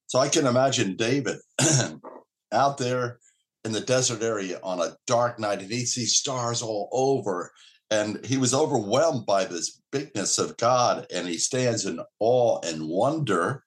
So 0.07 0.19
I 0.19 0.29
can 0.29 0.45
imagine 0.45 0.95
David 0.95 1.39
out 2.51 2.77
there 2.77 3.19
in 3.65 3.71
the 3.71 3.79
desert 3.79 4.21
area 4.21 4.59
on 4.63 4.79
a 4.79 4.95
dark 5.07 5.39
night 5.39 5.61
and 5.61 5.71
he 5.71 5.85
sees 5.85 6.15
stars 6.15 6.61
all 6.61 6.89
over. 6.91 7.51
And 7.91 8.25
he 8.25 8.37
was 8.37 8.53
overwhelmed 8.53 9.25
by 9.25 9.45
this 9.45 9.81
bigness 9.91 10.39
of 10.39 10.57
God. 10.57 11.05
And 11.13 11.27
he 11.27 11.37
stands 11.37 11.85
in 11.85 11.99
awe 12.19 12.59
and 12.63 12.87
wonder, 12.87 13.63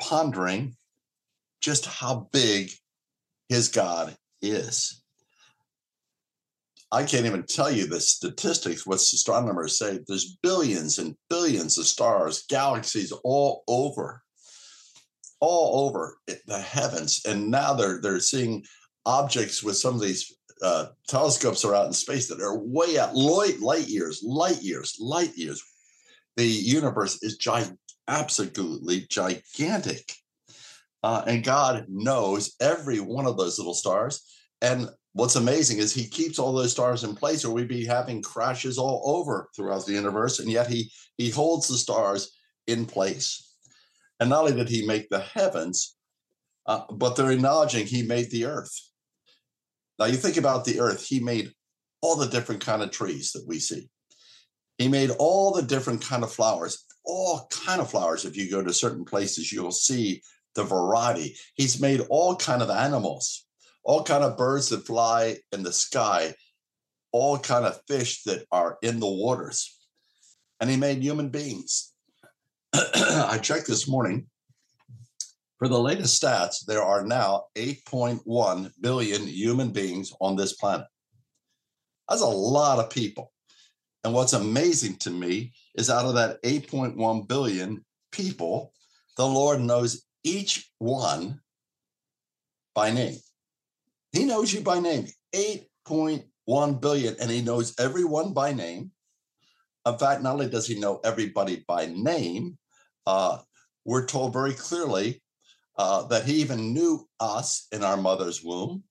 pondering 0.00 0.74
just 1.60 1.86
how 1.86 2.28
big 2.32 2.70
his 3.48 3.68
God 3.68 4.16
is. 4.42 5.02
I 6.90 7.04
can't 7.04 7.26
even 7.26 7.42
tell 7.42 7.70
you 7.70 7.86
the 7.86 8.00
statistics, 8.00 8.86
what 8.86 8.96
astronomers 8.96 9.78
say. 9.78 10.00
There's 10.06 10.38
billions 10.42 10.98
and 10.98 11.16
billions 11.28 11.76
of 11.76 11.86
stars, 11.86 12.44
galaxies 12.48 13.12
all 13.24 13.62
over, 13.68 14.22
all 15.40 15.86
over 15.86 16.16
the 16.46 16.58
heavens. 16.58 17.22
And 17.26 17.50
now 17.50 17.74
they're 17.74 18.00
they're 18.00 18.20
seeing 18.20 18.64
objects 19.04 19.62
with 19.62 19.76
some 19.76 19.94
of 19.94 20.00
these 20.00 20.37
uh, 20.62 20.86
telescopes 21.06 21.64
are 21.64 21.74
out 21.74 21.86
in 21.86 21.92
space 21.92 22.28
that 22.28 22.40
are 22.40 22.58
way 22.58 22.98
out 22.98 23.14
light 23.14 23.60
light 23.60 23.88
years, 23.88 24.22
light 24.22 24.62
years, 24.62 24.96
light 25.00 25.36
years. 25.36 25.62
The 26.36 26.46
universe 26.46 27.22
is 27.22 27.36
giant, 27.36 27.78
absolutely 28.06 29.06
gigantic. 29.08 30.12
Uh, 31.02 31.22
and 31.26 31.44
God 31.44 31.86
knows 31.88 32.54
every 32.60 33.00
one 33.00 33.26
of 33.26 33.36
those 33.36 33.58
little 33.58 33.74
stars. 33.74 34.24
And 34.60 34.88
what's 35.12 35.36
amazing 35.36 35.78
is 35.78 35.92
he 35.92 36.08
keeps 36.08 36.38
all 36.38 36.52
those 36.52 36.72
stars 36.72 37.04
in 37.04 37.14
place, 37.14 37.44
or 37.44 37.52
we'd 37.52 37.68
be 37.68 37.84
having 37.84 38.22
crashes 38.22 38.78
all 38.78 39.02
over 39.04 39.48
throughout 39.54 39.86
the 39.86 39.92
universe. 39.92 40.38
And 40.38 40.50
yet 40.50 40.68
he 40.68 40.90
he 41.16 41.30
holds 41.30 41.68
the 41.68 41.76
stars 41.76 42.32
in 42.66 42.86
place. 42.86 43.56
And 44.20 44.30
not 44.30 44.40
only 44.40 44.54
did 44.54 44.68
he 44.68 44.86
make 44.86 45.08
the 45.08 45.20
heavens, 45.20 45.96
uh, 46.66 46.82
but 46.92 47.16
they're 47.16 47.30
acknowledging 47.30 47.86
he 47.86 48.02
made 48.02 48.30
the 48.30 48.44
earth. 48.44 48.88
Now 49.98 50.06
you 50.06 50.16
think 50.16 50.36
about 50.36 50.64
the 50.64 50.80
earth, 50.80 51.06
he 51.06 51.20
made 51.20 51.52
all 52.00 52.16
the 52.16 52.28
different 52.28 52.64
kind 52.64 52.82
of 52.82 52.90
trees 52.90 53.32
that 53.32 53.46
we 53.46 53.58
see. 53.58 53.88
He 54.78 54.88
made 54.88 55.10
all 55.18 55.52
the 55.52 55.62
different 55.62 56.02
kind 56.02 56.22
of 56.22 56.32
flowers, 56.32 56.84
all 57.04 57.48
kind 57.50 57.80
of 57.80 57.90
flowers. 57.90 58.24
If 58.24 58.36
you 58.36 58.50
go 58.50 58.62
to 58.62 58.72
certain 58.72 59.04
places, 59.04 59.52
you'll 59.52 59.72
see 59.72 60.22
the 60.54 60.62
variety. 60.62 61.36
He's 61.54 61.80
made 61.80 62.00
all 62.10 62.36
kind 62.36 62.62
of 62.62 62.70
animals, 62.70 63.46
all 63.82 64.04
kind 64.04 64.22
of 64.22 64.36
birds 64.36 64.68
that 64.68 64.86
fly 64.86 65.38
in 65.50 65.64
the 65.64 65.72
sky, 65.72 66.34
all 67.10 67.38
kind 67.38 67.64
of 67.64 67.80
fish 67.88 68.22
that 68.24 68.44
are 68.52 68.78
in 68.82 69.00
the 69.00 69.08
waters. 69.08 69.76
And 70.60 70.70
he 70.70 70.76
made 70.76 71.02
human 71.02 71.30
beings. 71.30 71.92
I 72.74 73.38
checked 73.42 73.66
this 73.66 73.88
morning. 73.88 74.26
For 75.58 75.66
the 75.66 75.78
latest 75.78 76.22
stats, 76.22 76.64
there 76.64 76.84
are 76.84 77.04
now 77.04 77.46
8.1 77.56 78.70
billion 78.80 79.26
human 79.26 79.70
beings 79.70 80.12
on 80.20 80.36
this 80.36 80.52
planet. 80.52 80.86
That's 82.08 82.22
a 82.22 82.26
lot 82.26 82.78
of 82.78 82.90
people. 82.90 83.32
And 84.04 84.14
what's 84.14 84.34
amazing 84.34 84.98
to 84.98 85.10
me 85.10 85.52
is 85.74 85.90
out 85.90 86.04
of 86.04 86.14
that 86.14 86.40
8.1 86.44 87.26
billion 87.26 87.84
people, 88.12 88.72
the 89.16 89.26
Lord 89.26 89.60
knows 89.60 90.04
each 90.22 90.70
one 90.78 91.40
by 92.74 92.90
name. 92.92 93.18
He 94.12 94.24
knows 94.24 94.52
you 94.52 94.60
by 94.60 94.78
name, 94.78 95.08
8.1 95.34 96.80
billion, 96.80 97.16
and 97.20 97.30
he 97.30 97.42
knows 97.42 97.74
everyone 97.80 98.32
by 98.32 98.52
name. 98.52 98.92
In 99.84 99.98
fact, 99.98 100.22
not 100.22 100.34
only 100.34 100.48
does 100.48 100.68
he 100.68 100.78
know 100.78 101.00
everybody 101.02 101.64
by 101.66 101.86
name, 101.86 102.58
uh, 103.06 103.38
we're 103.84 104.06
told 104.06 104.32
very 104.32 104.54
clearly 104.54 105.20
uh, 105.78 106.02
that 106.08 106.24
he 106.24 106.34
even 106.34 106.74
knew 106.74 107.08
us 107.20 107.66
in 107.72 107.82
our 107.84 107.96
mother's 107.96 108.42
womb. 108.42 108.82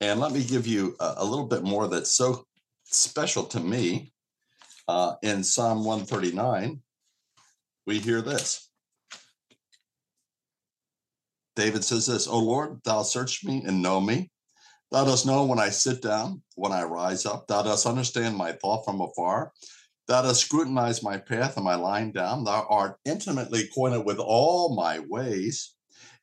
And 0.00 0.18
let 0.20 0.32
me 0.32 0.42
give 0.42 0.66
you 0.66 0.96
a, 1.00 1.14
a 1.18 1.24
little 1.24 1.46
bit 1.46 1.62
more 1.62 1.88
that's 1.88 2.12
so 2.12 2.44
special 2.84 3.44
to 3.44 3.60
me. 3.60 4.12
Uh, 4.88 5.14
in 5.22 5.44
Psalm 5.44 5.84
139, 5.84 6.80
we 7.86 7.98
hear 8.00 8.20
this 8.20 8.72
David 11.54 11.84
says 11.84 12.06
this, 12.06 12.26
O 12.26 12.38
Lord, 12.38 12.80
thou 12.84 13.02
search 13.02 13.44
me 13.44 13.62
and 13.66 13.82
know 13.82 14.00
me. 14.00 14.30
Thou 14.90 15.04
dost 15.04 15.26
know 15.26 15.44
when 15.44 15.58
I 15.58 15.70
sit 15.70 16.02
down, 16.02 16.42
when 16.54 16.72
I 16.72 16.82
rise 16.82 17.26
up. 17.26 17.46
Thou 17.46 17.62
dost 17.62 17.86
understand 17.86 18.36
my 18.36 18.52
thought 18.52 18.84
from 18.84 19.00
afar. 19.00 19.52
Thou 20.08 20.22
dost 20.22 20.42
scrutinize 20.42 21.02
my 21.02 21.16
path 21.18 21.56
and 21.56 21.64
my 21.64 21.74
lying 21.74 22.12
down. 22.12 22.44
Thou 22.44 22.66
art 22.68 22.96
intimately 23.04 23.64
acquainted 23.64 24.00
with 24.00 24.18
all 24.18 24.74
my 24.74 25.00
ways. 25.08 25.74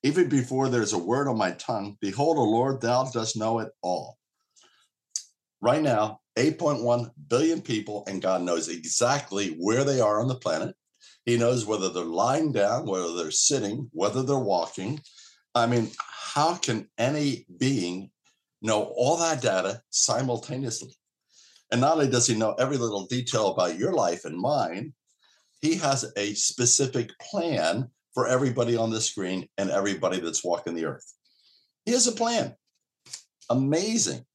Even 0.04 0.30
before 0.30 0.70
there's 0.70 0.94
a 0.94 0.98
word 0.98 1.28
on 1.28 1.38
my 1.38 1.52
tongue, 1.52 1.98
behold, 2.00 2.38
O 2.38 2.44
Lord, 2.44 2.80
thou 2.80 3.04
dost 3.12 3.36
know 3.36 3.60
it 3.60 3.70
all. 3.82 4.18
Right 5.62 5.82
now, 5.82 6.22
8.1 6.38 7.12
billion 7.28 7.62
people, 7.62 8.06
and 8.08 8.22
God 8.22 8.42
knows 8.44 8.70
exactly 8.70 9.50
where 9.60 9.84
they 9.84 10.00
are 10.00 10.22
on 10.22 10.30
the 10.30 10.36
planet. 10.36 10.74
He 11.26 11.38
knows 11.38 11.66
whether 11.66 11.90
they're 11.90 12.06
lying 12.06 12.54
down, 12.54 12.86
whether 12.86 13.14
they're 13.14 13.32
sitting, 13.32 13.90
whether 13.92 14.24
they're 14.24 14.40
walking. 14.40 15.02
I 15.54 15.66
mean, 15.66 15.92
how 16.00 16.56
can 16.56 16.88
any 16.98 17.46
being 17.58 18.12
know 18.62 18.84
all 18.96 19.18
that 19.18 19.42
data 19.42 19.82
simultaneously? 19.90 20.96
And 21.72 21.82
not 21.82 21.94
only 21.94 22.08
does 22.10 22.26
he 22.26 22.36
know 22.36 22.54
every 22.54 22.78
little 22.78 23.06
detail 23.06 23.50
about 23.50 23.78
your 23.78 23.94
life 23.94 24.24
and 24.24 24.38
mine, 24.38 24.94
he 25.62 25.76
has 25.76 26.12
a 26.16 26.34
specific 26.36 27.12
plan 27.20 27.90
for 28.14 28.28
everybody 28.28 28.76
on 28.76 28.90
this 28.90 29.06
screen 29.06 29.48
and 29.58 29.70
everybody 29.70 30.20
that's 30.20 30.44
walking 30.44 30.76
the 30.76 30.86
earth. 30.86 31.06
He 31.86 31.92
has 31.92 32.08
a 32.08 32.12
plan. 32.12 32.56
Amazing. 33.50 34.26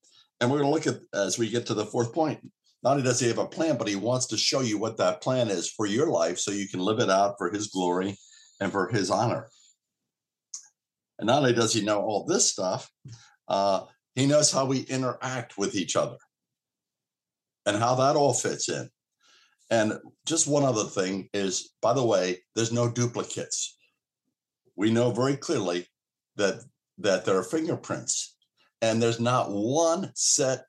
And 0.41 0.51
we're 0.51 0.59
going 0.59 0.71
to 0.71 0.91
look 0.91 0.97
at 0.97 1.03
as 1.19 1.39
we 1.39 1.49
get 1.49 1.67
to 1.67 1.75
the 1.75 1.87
fourth 1.87 2.13
point. 2.13 2.41
Not 2.83 2.93
only 2.93 3.03
does 3.03 3.21
he 3.21 3.29
have 3.29 3.39
a 3.39 3.47
plan, 3.47 3.79
but 3.79 3.89
he 3.89 3.97
wants 3.97 4.27
to 4.27 4.37
show 4.37 4.61
you 4.61 4.77
what 4.77 4.99
that 4.99 5.23
plan 5.23 5.49
is 5.49 5.71
for 5.71 5.87
your 5.87 6.09
life 6.09 6.39
so 6.39 6.51
you 6.51 6.69
can 6.69 6.81
live 6.81 7.01
it 7.01 7.09
out 7.09 7.37
for 7.39 7.51
his 7.51 7.69
glory 7.69 8.17
and 8.61 8.71
for 8.71 8.89
his 8.89 9.11
honor. 9.11 9.49
And 11.19 11.27
not 11.27 11.39
only 11.39 11.55
does 11.55 11.73
he 11.73 11.83
know 11.83 12.03
all 12.03 12.25
this 12.25 12.51
stuff, 12.51 12.91
uh, 13.49 13.85
he 14.15 14.27
knows 14.27 14.53
how 14.53 14.67
we 14.67 14.81
interact 14.81 15.57
with 15.57 15.75
each 15.75 15.97
other 15.97 16.17
and 17.67 17.77
how 17.77 17.95
that 17.95 18.17
all 18.17 18.35
fits 18.35 18.69
in. 18.69 18.91
And 19.71 19.99
just 20.27 20.47
one 20.47 20.65
other 20.65 20.85
thing 20.85 21.29
is, 21.33 21.71
by 21.81 21.95
the 21.95 22.05
way, 22.05 22.43
there's 22.55 22.73
no 22.73 22.91
duplicates. 22.91 23.77
We 24.77 24.91
know 24.91 25.11
very 25.11 25.37
clearly 25.37 25.87
that 26.37 26.61
that 26.99 27.25
there 27.25 27.37
are 27.37 27.43
fingerprints, 27.43 28.37
and 28.81 29.03
there's 29.03 29.21
not 29.21 29.51
one 29.51 30.13
set 30.15 30.67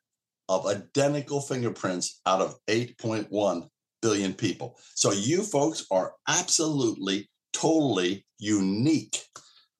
of 0.48 0.66
identical 0.66 1.40
fingerprints 1.40 2.20
out 2.26 2.40
of 2.40 2.56
8.1 2.68 3.68
billion 4.02 4.34
people. 4.34 4.78
So 4.94 5.12
you 5.12 5.42
folks 5.42 5.86
are 5.90 6.14
absolutely, 6.28 7.28
totally 7.52 8.26
unique. 8.38 9.22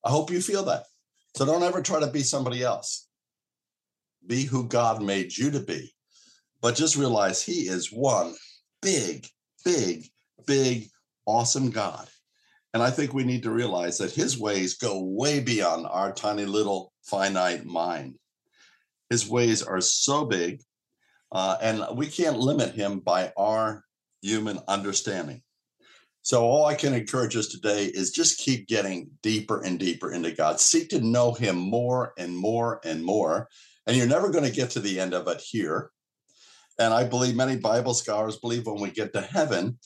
I 0.05 0.11
hope 0.11 0.31
you 0.31 0.41
feel 0.41 0.65
that. 0.65 0.85
So 1.37 1.45
don't 1.45 1.63
ever 1.63 1.83
try 1.83 2.01
to 2.01 2.07
be 2.07 2.23
somebody 2.23 2.63
else. 2.63 3.09
Be 4.27 4.45
who 4.45 4.67
God 4.67 5.03
made 5.03 5.37
you 5.37 5.51
to 5.53 5.61
be. 5.61 5.93
But 6.61 6.75
just 6.75 6.97
realize 6.97 7.43
He 7.43 7.69
is 7.69 7.93
one 7.93 8.35
big, 8.87 9.27
big, 9.65 10.05
big, 10.47 10.89
awesome 11.27 11.71
God. 11.71 12.07
And 12.73 12.81
I 12.81 12.91
think 12.91 13.13
we 13.13 13.25
need 13.25 13.43
to 13.43 13.51
realize 13.51 13.99
that 13.99 14.13
His 14.13 14.39
ways 14.39 14.75
go 14.75 15.03
way 15.03 15.41
beyond 15.41 15.89
our 15.91 16.13
tiny 16.13 16.45
little 16.45 16.93
finite 17.03 17.67
mind. 17.67 18.15
His 19.11 19.29
ways 19.29 19.65
are 19.65 19.81
so 19.81 20.25
big, 20.25 20.63
uh, 21.33 21.57
and 21.61 21.85
we 21.97 22.07
can't 22.07 22.39
limit 22.39 22.77
Him 22.77 23.01
by 23.01 23.33
our 23.37 23.83
human 24.23 24.61
understanding. 24.69 25.43
So, 26.23 26.45
all 26.45 26.67
I 26.67 26.77
can 26.77 26.95
encourage 26.95 27.35
us 27.35 27.49
today 27.49 27.87
is 27.87 28.13
just 28.13 28.39
keep 28.39 28.69
getting 28.69 29.11
deeper 29.21 29.63
and 29.63 29.81
deeper 29.81 30.13
into 30.13 30.31
God. 30.31 30.61
Seek 30.61 30.91
to 30.91 31.01
know 31.01 31.33
Him 31.33 31.57
more 31.57 32.13
and 32.19 32.37
more 32.37 32.81
and 32.85 33.05
more. 33.05 33.49
And 33.89 33.97
you're 33.97 34.07
never 34.07 34.31
going 34.31 34.45
to 34.45 34.57
get 34.57 34.71
to 34.71 34.81
the 34.81 35.01
end 35.01 35.13
of 35.13 35.27
it 35.27 35.41
here. 35.41 35.91
And 36.79 36.93
I 36.93 37.05
believe 37.05 37.37
many 37.37 37.57
Bible 37.57 37.95
scholars 37.95 38.37
believe 38.37 38.67
when 38.67 38.81
we 38.81 38.91
get 38.91 39.13
to 39.15 39.21
heaven, 39.21 39.79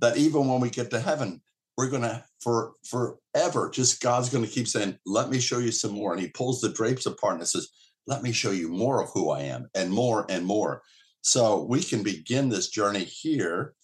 that 0.00 0.16
even 0.16 0.48
when 0.48 0.60
we 0.60 0.70
get 0.70 0.90
to 0.90 1.00
heaven, 1.00 1.40
we're 1.76 1.90
going 1.90 2.02
to 2.02 2.24
for 2.40 2.74
forever 2.84 3.68
just 3.68 4.00
god's 4.00 4.28
going 4.28 4.44
to 4.44 4.50
keep 4.50 4.68
saying 4.68 4.96
let 5.06 5.28
me 5.28 5.40
show 5.40 5.58
you 5.58 5.72
some 5.72 5.92
more. 5.92 6.12
And 6.12 6.22
he 6.22 6.28
pulls 6.28 6.60
the 6.60 6.72
drapes 6.72 7.06
apart 7.06 7.38
and 7.38 7.48
says 7.48 7.68
let 8.06 8.22
me 8.22 8.32
show 8.32 8.50
you 8.50 8.68
more 8.68 9.02
of 9.02 9.10
who 9.10 9.30
i 9.30 9.40
am 9.40 9.68
and 9.74 9.90
more 9.90 10.26
and 10.28 10.44
more. 10.44 10.82
So 11.22 11.64
we 11.64 11.82
can 11.82 12.02
begin 12.02 12.48
this 12.48 12.68
journey 12.68 13.02
here 13.04 13.74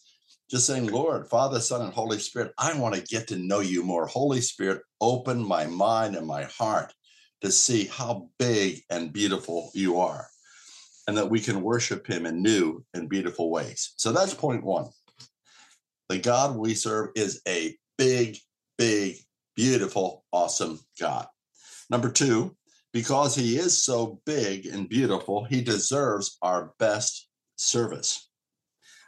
just 0.50 0.66
saying, 0.66 0.88
Lord, 0.88 1.28
Father, 1.28 1.60
Son, 1.60 1.80
and 1.80 1.92
Holy 1.92 2.18
Spirit, 2.18 2.52
I 2.58 2.76
want 2.76 2.96
to 2.96 3.02
get 3.02 3.28
to 3.28 3.36
know 3.36 3.60
you 3.60 3.84
more. 3.84 4.06
Holy 4.06 4.40
Spirit, 4.40 4.82
open 5.00 5.46
my 5.46 5.66
mind 5.66 6.16
and 6.16 6.26
my 6.26 6.42
heart 6.44 6.92
to 7.40 7.52
see 7.52 7.84
how 7.84 8.28
big 8.38 8.82
and 8.90 9.12
beautiful 9.12 9.70
you 9.74 10.00
are, 10.00 10.26
and 11.06 11.16
that 11.16 11.30
we 11.30 11.40
can 11.40 11.62
worship 11.62 12.06
him 12.06 12.26
in 12.26 12.42
new 12.42 12.84
and 12.94 13.08
beautiful 13.08 13.50
ways. 13.50 13.94
So 13.96 14.12
that's 14.12 14.34
point 14.34 14.64
one. 14.64 14.86
The 16.08 16.18
God 16.18 16.56
we 16.56 16.74
serve 16.74 17.10
is 17.14 17.40
a 17.46 17.76
big, 17.96 18.36
big, 18.78 19.16
beautiful, 19.56 20.24
awesome 20.32 20.80
God. 20.98 21.26
Number 21.88 22.10
two, 22.10 22.56
because 22.92 23.34
he 23.34 23.56
is 23.56 23.82
so 23.82 24.20
big 24.26 24.66
and 24.66 24.88
beautiful, 24.88 25.44
he 25.44 25.60
deserves 25.60 26.36
our 26.42 26.72
best 26.78 27.28
service. 27.56 28.28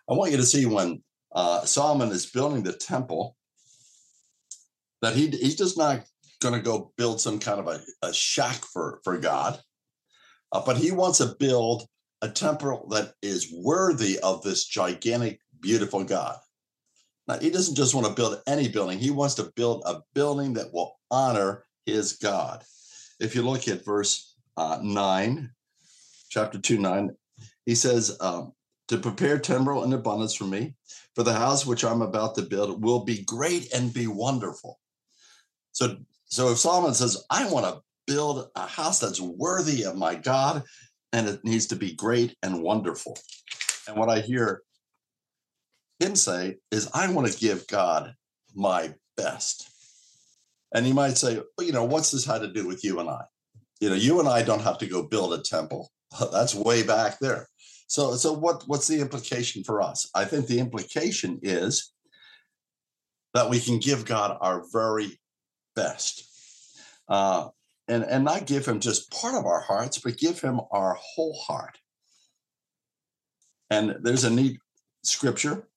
I 0.08 0.14
want 0.14 0.30
you 0.30 0.36
to 0.36 0.44
see 0.44 0.66
when 0.66 1.02
uh, 1.34 1.64
Solomon 1.64 2.10
is 2.10 2.26
building 2.26 2.62
the 2.62 2.72
temple 2.72 3.36
that 5.00 5.14
he 5.14 5.28
he's 5.28 5.56
just 5.56 5.76
not 5.76 6.04
going 6.40 6.54
to 6.54 6.60
go 6.60 6.92
build 6.96 7.20
some 7.20 7.38
kind 7.38 7.60
of 7.60 7.68
a, 7.68 7.80
a 8.02 8.12
shack 8.12 8.64
for 8.72 9.00
for 9.04 9.18
God, 9.18 9.58
uh, 10.52 10.62
but 10.64 10.76
he 10.76 10.92
wants 10.92 11.18
to 11.18 11.34
build 11.38 11.86
a 12.20 12.28
temple 12.28 12.86
that 12.90 13.14
is 13.22 13.52
worthy 13.52 14.18
of 14.20 14.42
this 14.42 14.66
gigantic, 14.66 15.40
beautiful 15.60 16.04
God. 16.04 16.36
Now, 17.26 17.38
he 17.38 17.50
doesn't 17.50 17.74
just 17.74 17.94
want 17.94 18.06
to 18.06 18.12
build 18.12 18.40
any 18.46 18.68
building, 18.68 18.98
he 18.98 19.10
wants 19.10 19.34
to 19.36 19.52
build 19.56 19.82
a 19.86 20.02
building 20.14 20.54
that 20.54 20.72
will 20.72 20.98
honor 21.10 21.64
his 21.86 22.14
God. 22.14 22.62
If 23.20 23.34
you 23.34 23.42
look 23.42 23.66
at 23.68 23.84
verse 23.84 24.36
uh, 24.56 24.78
9, 24.82 25.50
chapter 26.28 26.58
2, 26.58 26.78
9, 26.78 27.10
he 27.66 27.74
says, 27.74 28.16
um, 28.20 28.52
To 28.88 28.98
prepare 28.98 29.38
timber 29.38 29.82
in 29.84 29.92
abundance 29.92 30.34
for 30.34 30.44
me, 30.44 30.74
for 31.14 31.22
the 31.22 31.32
house 31.32 31.64
which 31.64 31.84
I'm 31.84 32.02
about 32.02 32.34
to 32.36 32.42
build 32.42 32.82
will 32.82 33.04
be 33.04 33.22
great 33.24 33.72
and 33.72 33.94
be 33.94 34.06
wonderful. 34.06 34.78
So, 35.72 35.96
so 36.24 36.50
if 36.50 36.58
Solomon 36.58 36.94
says, 36.94 37.24
I 37.30 37.50
want 37.50 37.66
to 37.66 37.82
build 38.06 38.48
a 38.54 38.66
house 38.66 38.98
that's 38.98 39.20
worthy 39.20 39.84
of 39.84 39.96
my 39.96 40.14
God, 40.14 40.62
and 41.12 41.28
it 41.28 41.44
needs 41.44 41.66
to 41.68 41.76
be 41.76 41.94
great 41.94 42.36
and 42.42 42.62
wonderful. 42.62 43.18
And 43.86 43.96
what 43.96 44.08
I 44.08 44.20
hear 44.20 44.62
him 46.00 46.16
say 46.16 46.56
is, 46.70 46.90
I 46.94 47.10
want 47.12 47.28
to 47.28 47.38
give 47.38 47.66
God 47.66 48.14
my 48.54 48.94
best. 49.16 49.68
And 50.74 50.86
you 50.86 50.94
might 50.94 51.16
say, 51.16 51.36
well, 51.36 51.66
you 51.66 51.72
know, 51.72 51.84
what's 51.84 52.10
this 52.10 52.24
had 52.24 52.40
to 52.40 52.52
do 52.52 52.66
with 52.66 52.82
you 52.82 52.98
and 53.00 53.08
I? 53.08 53.22
You 53.80 53.90
know, 53.90 53.94
you 53.94 54.20
and 54.20 54.28
I 54.28 54.42
don't 54.42 54.62
have 54.62 54.78
to 54.78 54.86
go 54.86 55.02
build 55.02 55.34
a 55.34 55.42
temple. 55.42 55.90
That's 56.32 56.54
way 56.54 56.82
back 56.82 57.18
there. 57.18 57.48
So, 57.88 58.14
so 58.14 58.32
what, 58.32 58.62
what's 58.66 58.88
the 58.88 59.00
implication 59.00 59.64
for 59.64 59.82
us? 59.82 60.08
I 60.14 60.24
think 60.24 60.46
the 60.46 60.60
implication 60.60 61.40
is 61.42 61.92
that 63.34 63.50
we 63.50 63.60
can 63.60 63.78
give 63.78 64.04
God 64.04 64.38
our 64.40 64.64
very 64.72 65.20
best. 65.76 66.24
Uh, 67.08 67.48
and, 67.88 68.04
and 68.04 68.24
not 68.24 68.46
give 68.46 68.66
him 68.66 68.80
just 68.80 69.10
part 69.10 69.34
of 69.34 69.46
our 69.46 69.60
hearts, 69.60 69.98
but 69.98 70.16
give 70.16 70.40
him 70.40 70.60
our 70.70 70.96
whole 71.00 71.34
heart. 71.34 71.78
And 73.70 73.96
there's 74.02 74.24
a 74.24 74.30
neat 74.30 74.58
scripture. 75.02 75.68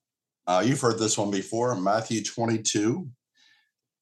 Uh, 0.47 0.63
you've 0.65 0.81
heard 0.81 0.99
this 0.99 1.17
one 1.17 1.31
before, 1.31 1.75
Matthew 1.75 2.23
22, 2.23 3.09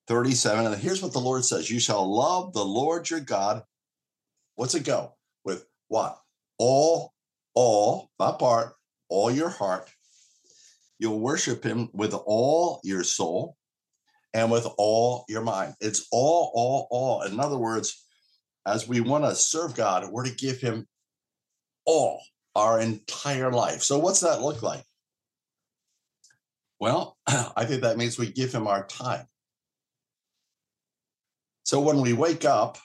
37. 0.07 0.65
And 0.65 0.75
here's 0.75 1.01
what 1.01 1.13
the 1.13 1.19
Lord 1.19 1.45
says 1.45 1.69
You 1.69 1.79
shall 1.79 2.05
love 2.05 2.53
the 2.53 2.65
Lord 2.65 3.09
your 3.09 3.21
God. 3.21 3.63
What's 4.55 4.75
it 4.75 4.83
go? 4.83 5.13
With 5.45 5.65
what? 5.87 6.17
All, 6.57 7.13
all, 7.53 8.09
not 8.19 8.39
part, 8.39 8.73
all 9.09 9.31
your 9.31 9.49
heart. 9.49 9.89
You'll 10.99 11.19
worship 11.19 11.63
him 11.63 11.89
with 11.93 12.13
all 12.13 12.79
your 12.83 13.03
soul 13.03 13.57
and 14.33 14.51
with 14.51 14.67
all 14.77 15.25
your 15.27 15.41
mind. 15.41 15.75
It's 15.79 16.07
all, 16.11 16.51
all, 16.53 16.87
all. 16.89 17.21
In 17.23 17.39
other 17.39 17.57
words, 17.57 18.05
as 18.65 18.87
we 18.87 19.01
want 19.01 19.23
to 19.25 19.35
serve 19.35 19.75
God, 19.75 20.11
we're 20.11 20.25
to 20.25 20.35
give 20.35 20.59
him 20.59 20.87
all 21.85 22.21
our 22.55 22.79
entire 22.79 23.51
life. 23.51 23.81
So, 23.81 23.99
what's 23.99 24.21
that 24.21 24.41
look 24.41 24.61
like? 24.61 24.83
Well, 26.79 27.17
I 27.27 27.65
think 27.65 27.81
that 27.81 27.97
means 27.97 28.17
we 28.17 28.31
give 28.31 28.53
him 28.53 28.67
our 28.67 28.85
time. 28.87 29.25
So 31.63 31.79
when 31.79 32.01
we 32.01 32.13
wake 32.13 32.45
up, 32.45 32.77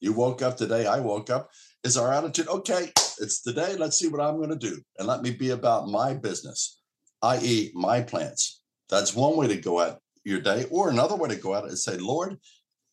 you 0.00 0.12
woke 0.12 0.42
up 0.42 0.56
today, 0.56 0.86
I 0.86 1.00
woke 1.00 1.28
up, 1.28 1.50
is 1.82 1.96
our 1.96 2.12
attitude, 2.12 2.48
okay, 2.48 2.92
it's 3.20 3.42
today, 3.42 3.74
let's 3.76 3.98
see 3.98 4.08
what 4.08 4.20
I'm 4.20 4.36
going 4.36 4.50
to 4.50 4.56
do. 4.56 4.80
And 4.98 5.08
let 5.08 5.22
me 5.22 5.32
be 5.32 5.50
about 5.50 5.88
my 5.88 6.14
business, 6.14 6.80
i.e., 7.22 7.72
my 7.74 8.02
plans. 8.02 8.62
That's 8.88 9.14
one 9.14 9.36
way 9.36 9.48
to 9.48 9.56
go 9.56 9.80
at 9.80 9.98
your 10.26 10.40
day. 10.40 10.66
Or 10.70 10.90
another 10.90 11.16
way 11.16 11.28
to 11.28 11.36
go 11.36 11.54
out 11.54 11.68
and 11.68 11.78
say, 11.78 11.96
Lord, 11.96 12.38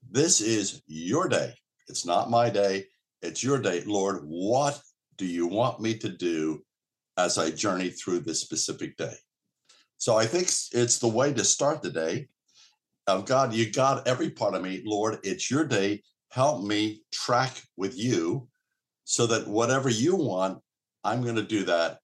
this 0.09 0.39
is 0.41 0.81
your 0.87 1.27
day. 1.27 1.53
It's 1.87 2.05
not 2.05 2.29
my 2.29 2.49
day. 2.49 2.85
It's 3.21 3.43
your 3.43 3.59
day. 3.59 3.83
Lord, 3.85 4.21
what 4.23 4.79
do 5.17 5.25
you 5.25 5.47
want 5.47 5.79
me 5.79 5.97
to 5.97 6.09
do 6.09 6.63
as 7.17 7.37
I 7.37 7.51
journey 7.51 7.89
through 7.89 8.19
this 8.19 8.41
specific 8.41 8.97
day? 8.97 9.15
So 9.97 10.17
I 10.17 10.25
think 10.25 10.47
it's 10.73 10.99
the 10.99 11.07
way 11.07 11.33
to 11.33 11.43
start 11.43 11.81
the 11.81 11.91
day 11.91 12.27
of 13.07 13.25
God, 13.25 13.53
you 13.53 13.69
got 13.69 14.07
every 14.07 14.29
part 14.29 14.53
of 14.53 14.61
me. 14.61 14.81
Lord, 14.85 15.19
it's 15.23 15.51
your 15.51 15.65
day. 15.65 16.03
Help 16.29 16.63
me 16.63 17.01
track 17.11 17.61
with 17.75 17.97
you 17.97 18.47
so 19.03 19.27
that 19.27 19.47
whatever 19.47 19.89
you 19.89 20.15
want, 20.15 20.59
I'm 21.03 21.21
going 21.21 21.35
to 21.35 21.43
do 21.43 21.65
that. 21.65 21.99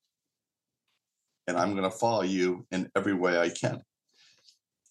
And 1.46 1.56
I'm 1.56 1.74
going 1.74 1.90
to 1.90 1.96
follow 1.96 2.22
you 2.22 2.66
in 2.70 2.90
every 2.94 3.14
way 3.14 3.38
I 3.38 3.48
can. 3.48 3.82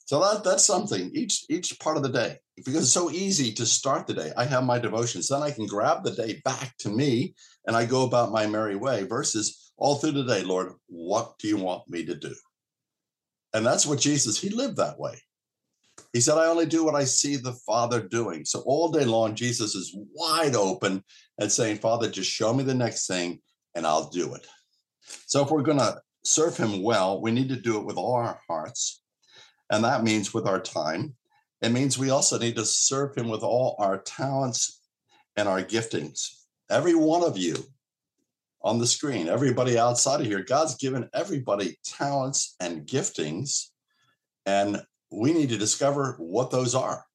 So 0.09 0.19
that, 0.21 0.43
that's 0.43 0.65
something 0.65 1.11
each 1.13 1.45
each 1.51 1.79
part 1.79 1.95
of 1.95 2.01
the 2.01 2.09
day 2.09 2.37
because 2.55 2.77
it's 2.77 2.91
so 2.91 3.11
easy 3.11 3.53
to 3.53 3.63
start 3.63 4.07
the 4.07 4.15
day. 4.15 4.31
I 4.35 4.43
have 4.43 4.63
my 4.63 4.79
devotions, 4.79 5.27
then 5.27 5.43
I 5.43 5.51
can 5.51 5.67
grab 5.67 6.03
the 6.03 6.09
day 6.09 6.41
back 6.43 6.75
to 6.79 6.89
me 6.89 7.35
and 7.67 7.75
I 7.75 7.85
go 7.85 8.05
about 8.05 8.31
my 8.31 8.47
merry 8.47 8.75
way 8.75 9.03
versus 9.03 9.71
all 9.77 9.97
through 9.97 10.13
the 10.13 10.23
day, 10.23 10.43
Lord, 10.43 10.73
what 10.87 11.37
do 11.37 11.47
you 11.47 11.57
want 11.57 11.87
me 11.87 12.05
to 12.05 12.15
do? 12.15 12.33
And 13.53 13.63
that's 13.63 13.85
what 13.85 13.99
Jesus, 13.99 14.41
he 14.41 14.49
lived 14.49 14.77
that 14.77 14.99
way. 14.99 15.13
He 16.11 16.21
said, 16.21 16.39
I 16.39 16.47
only 16.47 16.65
do 16.65 16.83
what 16.83 16.95
I 16.95 17.03
see 17.03 17.35
the 17.35 17.59
Father 17.67 18.01
doing. 18.01 18.45
So 18.45 18.63
all 18.65 18.89
day 18.89 19.05
long, 19.05 19.35
Jesus 19.35 19.75
is 19.75 19.95
wide 20.15 20.55
open 20.55 21.03
and 21.37 21.51
saying, 21.51 21.77
Father, 21.77 22.09
just 22.09 22.31
show 22.31 22.51
me 22.51 22.63
the 22.63 22.73
next 22.73 23.05
thing 23.05 23.41
and 23.75 23.85
I'll 23.85 24.09
do 24.09 24.33
it. 24.33 24.47
So 25.27 25.43
if 25.43 25.51
we're 25.51 25.61
going 25.61 25.77
to 25.77 26.01
serve 26.23 26.57
him 26.57 26.81
well, 26.81 27.21
we 27.21 27.29
need 27.29 27.49
to 27.49 27.61
do 27.61 27.77
it 27.77 27.85
with 27.85 27.97
all 27.97 28.15
our 28.15 28.41
hearts. 28.49 29.03
And 29.69 29.83
that 29.83 30.03
means 30.03 30.33
with 30.33 30.47
our 30.47 30.59
time. 30.59 31.15
It 31.61 31.71
means 31.71 31.97
we 31.97 32.09
also 32.09 32.39
need 32.39 32.55
to 32.55 32.65
serve 32.65 33.15
him 33.15 33.29
with 33.29 33.43
all 33.43 33.75
our 33.79 33.97
talents 33.97 34.81
and 35.35 35.47
our 35.47 35.61
giftings. 35.61 36.29
Every 36.69 36.95
one 36.95 37.23
of 37.23 37.37
you 37.37 37.55
on 38.61 38.79
the 38.79 38.87
screen, 38.87 39.27
everybody 39.27 39.77
outside 39.77 40.21
of 40.21 40.25
here, 40.25 40.43
God's 40.43 40.75
given 40.75 41.09
everybody 41.13 41.77
talents 41.83 42.55
and 42.59 42.85
giftings. 42.85 43.67
And 44.45 44.81
we 45.11 45.33
need 45.33 45.49
to 45.49 45.57
discover 45.57 46.15
what 46.19 46.51
those 46.51 46.75
are. 46.75 47.05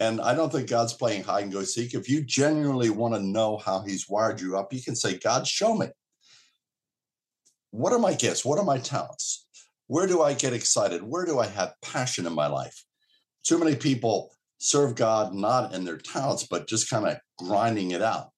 And 0.00 0.20
I 0.20 0.34
don't 0.34 0.50
think 0.52 0.68
God's 0.68 0.92
playing 0.92 1.24
hide 1.24 1.44
and 1.44 1.52
go 1.52 1.64
seek. 1.64 1.94
If 1.94 2.08
you 2.08 2.22
genuinely 2.22 2.90
want 2.90 3.14
to 3.14 3.20
know 3.20 3.56
how 3.56 3.80
He's 3.80 4.08
wired 4.08 4.40
you 4.40 4.56
up, 4.56 4.72
you 4.72 4.80
can 4.80 4.94
say, 4.94 5.18
God, 5.18 5.46
show 5.46 5.74
me. 5.74 5.88
What 7.70 7.92
are 7.92 7.98
my 7.98 8.14
gifts? 8.14 8.44
What 8.44 8.58
are 8.58 8.64
my 8.64 8.78
talents? 8.78 9.47
Where 9.88 10.06
do 10.06 10.22
I 10.22 10.34
get 10.34 10.52
excited? 10.52 11.02
Where 11.02 11.24
do 11.24 11.38
I 11.38 11.46
have 11.46 11.74
passion 11.82 12.26
in 12.26 12.32
my 12.34 12.46
life? 12.46 12.84
Too 13.42 13.58
many 13.58 13.74
people 13.74 14.30
serve 14.58 14.94
God 14.94 15.34
not 15.34 15.74
in 15.74 15.84
their 15.84 15.96
talents, 15.96 16.46
but 16.46 16.68
just 16.68 16.90
kind 16.90 17.06
of 17.06 17.18
grinding 17.38 17.92
it 17.92 18.02
out. 18.02 18.28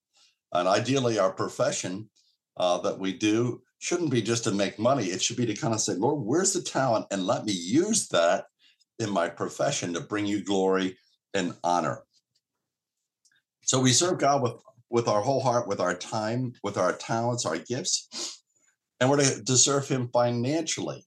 And 0.52 0.68
ideally, 0.68 1.18
our 1.18 1.32
profession 1.32 2.08
uh, 2.56 2.78
that 2.78 2.98
we 2.98 3.12
do 3.12 3.62
shouldn't 3.78 4.10
be 4.10 4.22
just 4.22 4.44
to 4.44 4.52
make 4.52 4.78
money. 4.78 5.06
It 5.06 5.22
should 5.22 5.36
be 5.36 5.46
to 5.46 5.54
kind 5.54 5.74
of 5.74 5.80
say, 5.80 5.94
Lord, 5.94 6.24
where's 6.24 6.52
the 6.52 6.62
talent? 6.62 7.06
And 7.10 7.26
let 7.26 7.44
me 7.44 7.52
use 7.52 8.08
that 8.08 8.44
in 8.98 9.10
my 9.10 9.28
profession 9.28 9.94
to 9.94 10.00
bring 10.00 10.26
you 10.26 10.44
glory 10.44 10.96
and 11.34 11.54
honor. 11.64 12.02
So 13.62 13.80
we 13.80 13.92
serve 13.92 14.18
God 14.18 14.42
with, 14.42 14.54
with 14.90 15.08
our 15.08 15.22
whole 15.22 15.40
heart, 15.40 15.66
with 15.66 15.80
our 15.80 15.94
time, 15.94 16.52
with 16.62 16.76
our 16.76 16.92
talents, 16.92 17.46
our 17.46 17.58
gifts, 17.58 18.42
and 19.00 19.08
we're 19.08 19.18
to, 19.18 19.44
to 19.44 19.56
serve 19.56 19.88
Him 19.88 20.10
financially. 20.12 21.04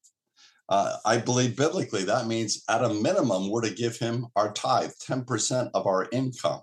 Uh, 0.69 0.97
I 1.06 1.17
believe 1.17 1.58
biblically 1.58 2.04
that 2.06 2.28
means 2.28 2.63
at 2.69 2.84
a 2.84 2.93
minimum, 2.93 3.49
we're 3.49 3.62
to 3.62 3.73
give 3.73 3.97
Him 3.97 4.28
our 4.36 4.52
tithe, 4.54 4.91
10% 5.08 5.71
of 5.73 5.86
our 5.86 6.08
income. 6.12 6.62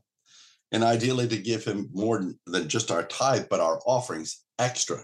And 0.73 0.85
ideally, 0.85 1.29
to 1.29 1.37
give 1.37 1.65
Him 1.65 1.89
more 1.93 2.33
than 2.47 2.69
just 2.69 2.91
our 2.91 3.03
tithe, 3.03 3.47
but 3.51 3.61
our 3.61 3.81
offerings 3.87 4.45
extra. 4.59 4.99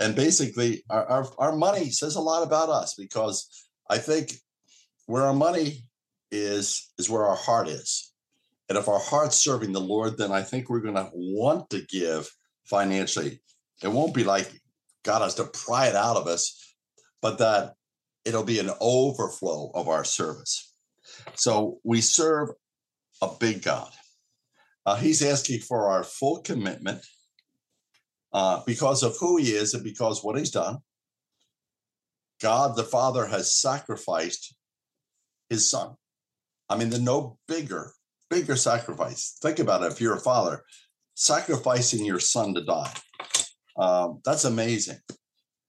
And 0.00 0.14
basically, 0.14 0.84
our, 0.88 1.06
our, 1.06 1.28
our 1.38 1.56
money 1.56 1.90
says 1.90 2.14
a 2.14 2.20
lot 2.20 2.44
about 2.44 2.68
us 2.68 2.94
because 2.94 3.66
I 3.90 3.98
think 3.98 4.32
where 5.06 5.22
our 5.22 5.34
money 5.34 5.84
is 6.30 6.92
is 6.98 7.08
where 7.08 7.24
our 7.24 7.36
heart 7.36 7.68
is 7.68 8.12
and 8.68 8.76
if 8.76 8.88
our 8.88 8.98
heart's 8.98 9.36
serving 9.36 9.72
the 9.72 9.80
lord 9.80 10.18
then 10.18 10.30
i 10.30 10.42
think 10.42 10.68
we're 10.68 10.80
going 10.80 10.94
to 10.94 11.10
want 11.14 11.68
to 11.70 11.80
give 11.88 12.28
financially 12.66 13.40
it 13.82 13.88
won't 13.88 14.14
be 14.14 14.24
like 14.24 14.50
god 15.04 15.22
has 15.22 15.34
to 15.34 15.44
pry 15.44 15.86
it 15.86 15.96
out 15.96 16.16
of 16.16 16.26
us 16.26 16.74
but 17.22 17.38
that 17.38 17.72
it'll 18.28 18.44
be 18.44 18.58
an 18.58 18.70
overflow 18.80 19.70
of 19.74 19.88
our 19.88 20.04
service 20.04 20.74
so 21.34 21.78
we 21.84 22.00
serve 22.00 22.50
a 23.22 23.28
big 23.40 23.62
god 23.62 23.90
uh, 24.86 24.96
he's 24.96 25.22
asking 25.22 25.60
for 25.60 25.90
our 25.90 26.04
full 26.04 26.40
commitment 26.42 27.04
uh, 28.32 28.62
because 28.66 29.02
of 29.02 29.16
who 29.18 29.36
he 29.38 29.50
is 29.50 29.74
and 29.74 29.82
because 29.82 30.22
what 30.22 30.38
he's 30.38 30.50
done 30.50 30.78
god 32.40 32.76
the 32.76 32.84
father 32.84 33.26
has 33.26 33.54
sacrificed 33.54 34.54
his 35.48 35.68
son. 35.68 35.94
I 36.68 36.76
mean, 36.76 36.90
there's 36.90 37.02
no 37.02 37.38
bigger 37.48 37.92
bigger 38.30 38.56
sacrifice? 38.56 39.38
Think 39.40 39.58
about 39.58 39.82
it. 39.82 39.92
If 39.92 40.00
you're 40.02 40.16
a 40.16 40.20
father, 40.20 40.62
sacrificing 41.14 42.04
your 42.04 42.20
son 42.20 42.52
to 42.54 42.62
die. 42.62 42.92
Um, 43.78 44.20
that's 44.24 44.44
amazing. 44.44 44.98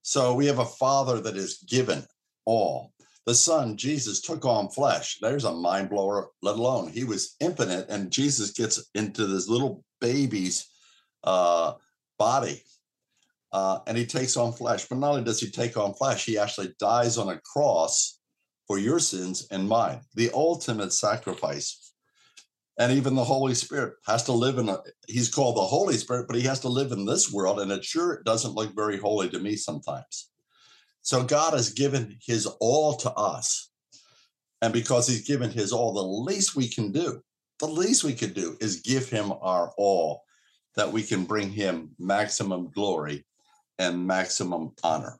So 0.02 0.34
we 0.34 0.46
have 0.46 0.58
a 0.58 0.66
father 0.66 1.20
that 1.20 1.36
is 1.36 1.64
given 1.66 2.04
all. 2.44 2.92
The 3.26 3.34
son, 3.34 3.76
Jesus, 3.76 4.20
took 4.20 4.44
on 4.44 4.70
flesh. 4.70 5.18
There's 5.20 5.44
a 5.44 5.52
mind 5.52 5.90
blower, 5.90 6.30
let 6.42 6.56
alone 6.56 6.88
he 6.88 7.04
was 7.04 7.36
infinite. 7.40 7.88
And 7.88 8.10
Jesus 8.10 8.52
gets 8.52 8.82
into 8.94 9.26
this 9.26 9.48
little 9.48 9.84
baby's 10.00 10.68
uh, 11.22 11.74
body 12.18 12.62
uh, 13.52 13.80
and 13.86 13.96
he 13.96 14.06
takes 14.06 14.36
on 14.36 14.52
flesh. 14.52 14.86
But 14.86 14.98
not 14.98 15.10
only 15.10 15.24
does 15.24 15.40
he 15.40 15.50
take 15.50 15.76
on 15.76 15.94
flesh, 15.94 16.24
he 16.24 16.38
actually 16.38 16.74
dies 16.78 17.18
on 17.18 17.28
a 17.28 17.40
cross 17.40 18.18
for 18.66 18.78
your 18.78 19.00
sins 19.00 19.46
and 19.50 19.68
mine, 19.68 20.00
the 20.14 20.30
ultimate 20.32 20.92
sacrifice. 20.92 21.92
And 22.78 22.92
even 22.92 23.14
the 23.14 23.24
Holy 23.24 23.54
Spirit 23.54 23.94
has 24.06 24.22
to 24.24 24.32
live 24.32 24.58
in 24.58 24.68
a, 24.68 24.78
he's 25.06 25.28
called 25.28 25.56
the 25.56 25.62
Holy 25.62 25.94
Spirit, 25.94 26.26
but 26.26 26.36
he 26.36 26.42
has 26.42 26.60
to 26.60 26.68
live 26.68 26.92
in 26.92 27.04
this 27.04 27.32
world. 27.32 27.60
And 27.60 27.70
it 27.72 27.84
sure 27.84 28.22
doesn't 28.24 28.54
look 28.54 28.74
very 28.74 28.96
holy 28.96 29.28
to 29.30 29.40
me 29.40 29.56
sometimes. 29.56 30.29
So 31.02 31.22
God 31.22 31.54
has 31.54 31.70
given 31.70 32.18
his 32.22 32.46
all 32.60 32.96
to 32.98 33.10
us. 33.12 33.70
And 34.62 34.72
because 34.72 35.08
he's 35.08 35.26
given 35.26 35.50
his 35.50 35.72
all, 35.72 35.92
the 35.92 36.02
least 36.02 36.54
we 36.54 36.68
can 36.68 36.92
do, 36.92 37.22
the 37.58 37.66
least 37.66 38.04
we 38.04 38.14
could 38.14 38.34
do 38.34 38.56
is 38.60 38.80
give 38.80 39.08
him 39.08 39.32
our 39.40 39.72
all 39.76 40.22
that 40.76 40.92
we 40.92 41.02
can 41.02 41.24
bring 41.24 41.50
him 41.50 41.90
maximum 41.98 42.70
glory 42.70 43.24
and 43.78 44.06
maximum 44.06 44.72
honor. 44.82 45.18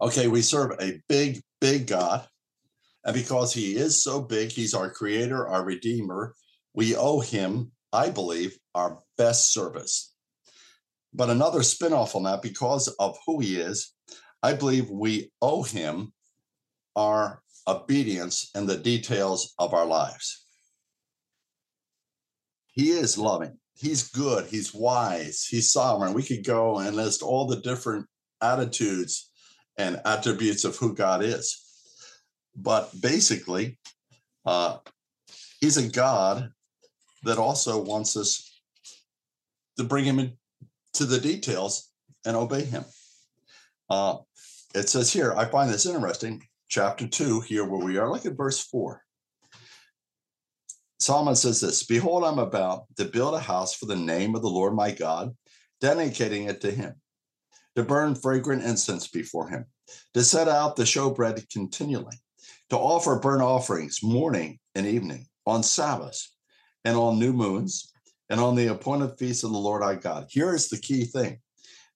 Okay, 0.00 0.28
we 0.28 0.42
serve 0.42 0.72
a 0.80 1.00
big, 1.08 1.40
big 1.60 1.86
God. 1.86 2.26
And 3.04 3.14
because 3.14 3.52
he 3.52 3.76
is 3.76 4.02
so 4.02 4.20
big, 4.20 4.50
he's 4.50 4.74
our 4.74 4.90
creator, 4.90 5.46
our 5.48 5.64
redeemer, 5.64 6.34
we 6.74 6.94
owe 6.94 7.20
him, 7.20 7.72
I 7.92 8.10
believe, 8.10 8.58
our 8.74 9.00
best 9.16 9.52
service. 9.52 10.14
But 11.12 11.30
another 11.30 11.60
spinoff 11.60 12.14
on 12.14 12.24
that, 12.24 12.42
because 12.42 12.88
of 12.98 13.18
who 13.26 13.40
he 13.40 13.56
is, 13.56 13.94
I 14.42 14.52
believe 14.54 14.90
we 14.90 15.32
owe 15.42 15.62
him 15.62 16.12
our 16.94 17.42
obedience 17.66 18.50
in 18.54 18.66
the 18.66 18.76
details 18.76 19.54
of 19.58 19.74
our 19.74 19.86
lives. 19.86 20.44
He 22.72 22.90
is 22.90 23.18
loving 23.18 23.58
he's 23.78 24.08
good, 24.08 24.46
he's 24.46 24.74
wise, 24.74 25.46
he's 25.48 25.72
sovereign. 25.72 26.12
We 26.12 26.22
could 26.22 26.44
go 26.44 26.78
and 26.78 26.96
list 26.96 27.22
all 27.22 27.46
the 27.46 27.60
different 27.60 28.06
attitudes 28.42 29.30
and 29.76 30.00
attributes 30.04 30.64
of 30.64 30.76
who 30.76 30.94
God 30.94 31.22
is. 31.22 31.64
But 32.56 32.90
basically, 33.00 33.78
uh, 34.44 34.78
he's 35.60 35.76
a 35.76 35.88
God 35.88 36.50
that 37.22 37.38
also 37.38 37.80
wants 37.80 38.16
us 38.16 38.60
to 39.76 39.84
bring 39.84 40.04
him 40.04 40.32
into 40.98 41.10
the 41.10 41.20
details 41.20 41.90
and 42.24 42.36
obey 42.36 42.64
him. 42.64 42.84
Uh, 43.88 44.16
it 44.74 44.88
says 44.88 45.12
here, 45.12 45.32
I 45.32 45.44
find 45.44 45.70
this 45.70 45.86
interesting, 45.86 46.42
chapter 46.68 47.06
2, 47.06 47.40
here 47.42 47.64
where 47.64 47.84
we 47.84 47.98
are. 47.98 48.10
Look 48.10 48.26
at 48.26 48.36
verse 48.36 48.60
4. 48.64 49.02
Solomon 50.98 51.36
says 51.36 51.60
this 51.60 51.84
Behold, 51.84 52.24
I'm 52.24 52.40
about 52.40 52.84
to 52.96 53.04
build 53.04 53.34
a 53.34 53.40
house 53.40 53.74
for 53.74 53.86
the 53.86 53.96
name 53.96 54.34
of 54.34 54.42
the 54.42 54.48
Lord 54.48 54.74
my 54.74 54.90
God, 54.90 55.36
dedicating 55.80 56.44
it 56.44 56.60
to 56.62 56.70
him, 56.70 56.94
to 57.76 57.84
burn 57.84 58.14
fragrant 58.14 58.64
incense 58.64 59.06
before 59.06 59.48
him, 59.48 59.66
to 60.14 60.24
set 60.24 60.48
out 60.48 60.74
the 60.74 60.82
showbread 60.82 61.48
continually, 61.50 62.16
to 62.70 62.76
offer 62.76 63.20
burnt 63.20 63.42
offerings 63.42 64.02
morning 64.02 64.58
and 64.74 64.86
evening, 64.86 65.26
on 65.46 65.62
Sabbaths, 65.62 66.34
and 66.84 66.96
on 66.96 67.18
new 67.18 67.32
moons, 67.32 67.92
and 68.30 68.40
on 68.40 68.54
the 68.54 68.68
appointed 68.68 69.18
feasts 69.18 69.44
of 69.44 69.52
the 69.52 69.58
Lord 69.58 69.82
our 69.82 69.96
God. 69.96 70.26
Here 70.30 70.54
is 70.54 70.68
the 70.68 70.78
key 70.78 71.04
thing 71.04 71.40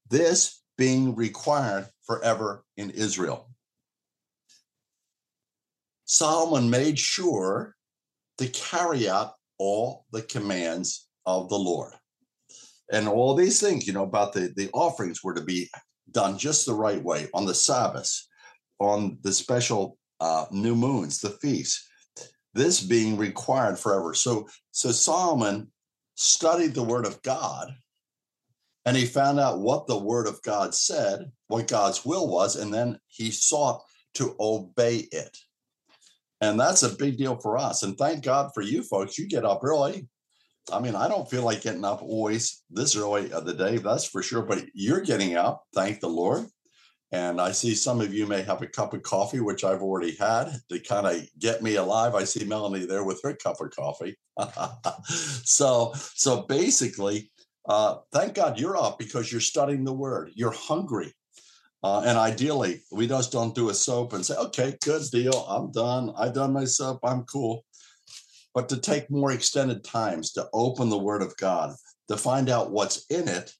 this 0.08 0.62
being 0.76 1.14
required 1.14 1.86
forever 2.04 2.64
in 2.76 2.90
Israel. 2.90 3.48
Solomon 6.04 6.68
made 6.68 6.98
sure 6.98 7.74
to 8.38 8.48
carry 8.48 9.08
out 9.08 9.32
all 9.58 10.04
the 10.12 10.22
commands 10.22 11.08
of 11.24 11.48
the 11.48 11.58
Lord. 11.58 11.92
And 12.90 13.08
all 13.08 13.34
these 13.34 13.60
things, 13.60 13.86
you 13.86 13.92
know, 13.92 14.02
about 14.02 14.32
the, 14.32 14.52
the 14.54 14.68
offerings 14.72 15.22
were 15.22 15.34
to 15.34 15.40
be 15.42 15.70
done 16.10 16.36
just 16.36 16.66
the 16.66 16.74
right 16.74 17.02
way 17.02 17.28
on 17.32 17.46
the 17.46 17.54
Sabbaths, 17.54 18.28
on 18.78 19.18
the 19.22 19.32
special 19.32 19.96
uh, 20.20 20.46
new 20.50 20.74
moons, 20.74 21.20
the 21.20 21.30
feasts, 21.30 21.88
this 22.52 22.80
being 22.80 23.16
required 23.16 23.78
forever. 23.78 24.12
So, 24.12 24.48
so 24.72 24.92
Solomon 24.92 25.70
studied 26.14 26.74
the 26.74 26.82
word 26.82 27.06
of 27.06 27.22
God 27.22 27.74
and 28.84 28.96
he 28.96 29.06
found 29.06 29.38
out 29.38 29.60
what 29.60 29.86
the 29.86 29.98
word 29.98 30.26
of 30.26 30.42
God 30.42 30.74
said, 30.74 31.30
what 31.48 31.68
God's 31.68 32.04
will 32.04 32.28
was, 32.28 32.56
and 32.56 32.72
then 32.74 32.98
he 33.06 33.30
sought 33.30 33.82
to 34.14 34.34
obey 34.40 35.08
it. 35.12 35.38
And 36.40 36.58
that's 36.58 36.82
a 36.82 36.96
big 36.96 37.16
deal 37.16 37.36
for 37.36 37.56
us. 37.56 37.84
And 37.84 37.96
thank 37.96 38.24
God 38.24 38.50
for 38.52 38.62
you 38.62 38.82
folks. 38.82 39.16
You 39.16 39.28
get 39.28 39.44
up 39.44 39.60
early. 39.62 40.08
I 40.72 40.80
mean, 40.80 40.96
I 40.96 41.08
don't 41.08 41.30
feel 41.30 41.44
like 41.44 41.62
getting 41.62 41.84
up 41.84 42.02
always 42.02 42.62
this 42.70 42.96
early 42.96 43.32
of 43.32 43.46
the 43.46 43.54
day, 43.54 43.78
that's 43.78 44.04
for 44.04 44.22
sure. 44.22 44.42
But 44.42 44.64
you're 44.74 45.00
getting 45.00 45.36
up, 45.36 45.62
thank 45.74 46.00
the 46.00 46.08
Lord. 46.08 46.46
And 47.12 47.42
I 47.42 47.52
see 47.52 47.74
some 47.74 48.00
of 48.00 48.14
you 48.14 48.26
may 48.26 48.40
have 48.42 48.62
a 48.62 48.66
cup 48.66 48.94
of 48.94 49.02
coffee, 49.02 49.40
which 49.40 49.64
I've 49.64 49.82
already 49.82 50.16
had 50.16 50.50
to 50.70 50.80
kind 50.80 51.06
of 51.06 51.20
get 51.38 51.62
me 51.62 51.74
alive. 51.74 52.14
I 52.14 52.24
see 52.24 52.44
Melanie 52.44 52.86
there 52.86 53.04
with 53.04 53.22
her 53.22 53.34
cup 53.34 53.60
of 53.60 53.70
coffee. 53.70 54.16
so, 55.04 55.92
so 56.14 56.42
basically, 56.42 57.30
uh, 57.68 57.96
thank 58.12 58.34
God 58.34 58.58
you're 58.58 58.78
up 58.78 58.98
because 58.98 59.30
you're 59.30 59.42
studying 59.42 59.84
the 59.84 59.92
word. 59.92 60.30
You're 60.34 60.52
hungry. 60.52 61.12
Uh, 61.84 62.02
and 62.06 62.16
ideally, 62.16 62.82
we 62.90 63.06
just 63.06 63.30
don't 63.30 63.54
do 63.54 63.68
a 63.68 63.74
soap 63.74 64.14
and 64.14 64.24
say, 64.24 64.36
okay, 64.36 64.76
good 64.82 65.02
deal. 65.12 65.44
I'm 65.48 65.70
done. 65.70 66.14
I've 66.16 66.32
done 66.32 66.52
my 66.54 66.64
soap. 66.64 67.00
I'm 67.04 67.24
cool. 67.24 67.64
But 68.54 68.68
to 68.70 68.78
take 68.78 69.10
more 69.10 69.32
extended 69.32 69.84
times 69.84 70.32
to 70.32 70.48
open 70.54 70.88
the 70.88 70.98
Word 70.98 71.22
of 71.22 71.36
God, 71.36 71.74
to 72.08 72.16
find 72.16 72.48
out 72.48 72.70
what's 72.70 73.04
in 73.06 73.28
it, 73.28 73.52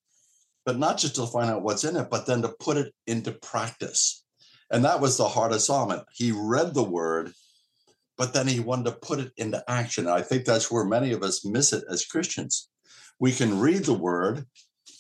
but 0.64 0.78
not 0.78 0.98
just 0.98 1.16
to 1.16 1.26
find 1.26 1.50
out 1.50 1.62
what's 1.62 1.84
in 1.84 1.96
it, 1.96 2.08
but 2.10 2.26
then 2.26 2.42
to 2.42 2.54
put 2.60 2.76
it 2.76 2.94
into 3.06 3.32
practice. 3.32 4.24
And 4.70 4.84
that 4.84 5.00
was 5.00 5.16
the 5.16 5.28
heart 5.28 5.52
of 5.52 5.60
Solomon. 5.60 6.02
He 6.12 6.32
read 6.32 6.74
the 6.74 6.84
Word, 6.84 7.32
but 8.16 8.32
then 8.32 8.46
he 8.46 8.60
wanted 8.60 8.86
to 8.86 8.92
put 8.92 9.18
it 9.18 9.32
into 9.36 9.62
action. 9.68 10.06
And 10.06 10.14
I 10.14 10.22
think 10.22 10.44
that's 10.44 10.70
where 10.70 10.84
many 10.84 11.12
of 11.12 11.22
us 11.22 11.44
miss 11.44 11.72
it 11.72 11.84
as 11.90 12.06
Christians. 12.06 12.68
We 13.18 13.32
can 13.32 13.60
read 13.60 13.84
the 13.84 13.94
Word, 13.94 14.46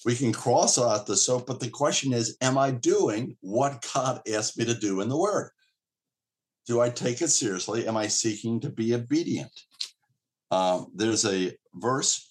we 0.04 0.16
can 0.16 0.32
cross 0.32 0.78
out 0.78 1.06
the 1.06 1.16
soap, 1.16 1.46
but 1.46 1.60
the 1.60 1.68
question 1.68 2.12
is, 2.12 2.36
am 2.40 2.58
I 2.58 2.72
doing 2.72 3.36
what 3.40 3.84
God 3.94 4.20
asked 4.32 4.58
me 4.58 4.64
to 4.64 4.74
do 4.74 5.00
in 5.00 5.08
the 5.08 5.16
word? 5.16 5.50
Do 6.66 6.80
I 6.80 6.90
take 6.90 7.20
it 7.20 7.28
seriously? 7.28 7.86
Am 7.86 7.96
I 7.96 8.08
seeking 8.08 8.60
to 8.60 8.70
be 8.70 8.94
obedient? 8.94 9.52
Um, 10.50 10.88
there's 10.94 11.24
a 11.24 11.56
verse 11.74 12.28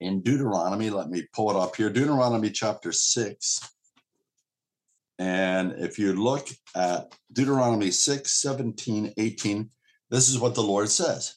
in 0.00 0.22
Deuteronomy. 0.22 0.90
Let 0.90 1.10
me 1.10 1.26
pull 1.32 1.50
it 1.50 1.56
up 1.56 1.76
here. 1.76 1.90
Deuteronomy 1.90 2.50
chapter 2.50 2.92
6. 2.92 3.60
And 5.18 5.72
if 5.78 5.98
you 5.98 6.14
look 6.14 6.48
at 6.74 7.14
Deuteronomy 7.32 7.90
6, 7.90 8.32
17, 8.32 9.12
18, 9.16 9.70
this 10.10 10.28
is 10.28 10.38
what 10.38 10.54
the 10.54 10.62
Lord 10.62 10.88
says. 10.88 11.34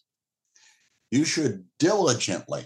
You 1.12 1.26
should 1.26 1.66
diligently, 1.80 2.66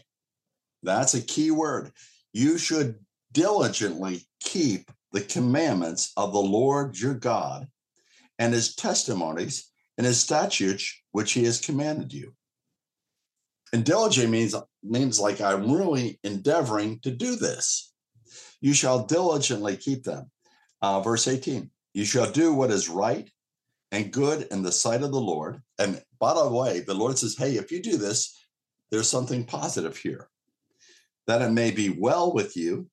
that's 0.83 1.15
a 1.15 1.21
key 1.21 1.51
word 1.51 1.91
you 2.37 2.59
should 2.59 2.99
diligently 3.31 4.27
keep 4.39 4.91
the 5.11 5.21
commandments 5.21 6.11
of 6.15 6.33
the 6.33 6.39
Lord 6.39 6.95
your 6.99 7.15
God 7.15 7.67
and 8.37 8.53
his 8.53 8.75
testimonies 8.75 9.71
and 9.97 10.05
his 10.05 10.19
statutes 10.19 11.01
which 11.13 11.31
he 11.31 11.45
has 11.45 11.59
commanded 11.59 12.13
you. 12.13 12.35
And 13.73 13.83
diligent 13.83 14.29
means 14.29 14.55
means 14.83 15.19
like 15.19 15.41
I'm 15.41 15.71
really 15.71 16.19
endeavoring 16.23 16.99
to 16.99 17.11
do 17.11 17.35
this. 17.35 17.93
You 18.61 18.73
shall 18.73 19.05
diligently 19.05 19.77
keep 19.77 20.03
them. 20.03 20.31
Uh, 20.81 21.01
verse 21.01 21.27
18, 21.27 21.69
you 21.93 22.05
shall 22.05 22.31
do 22.31 22.53
what 22.53 22.71
is 22.71 22.89
right 22.89 23.29
and 23.91 24.11
good 24.11 24.47
in 24.51 24.61
the 24.61 24.71
sight 24.71 25.03
of 25.03 25.11
the 25.11 25.19
Lord. 25.19 25.61
And 25.79 26.01
by 26.19 26.33
the 26.33 26.47
way, 26.47 26.81
the 26.81 26.93
Lord 26.93 27.17
says, 27.17 27.35
hey, 27.37 27.55
if 27.55 27.71
you 27.71 27.81
do 27.81 27.97
this, 27.97 28.37
there's 28.91 29.09
something 29.09 29.43
positive 29.43 29.97
here 29.97 30.29
that 31.27 31.41
it 31.41 31.51
may 31.51 31.71
be 31.71 31.89
well 31.89 32.33
with 32.33 32.55
you, 32.55 32.87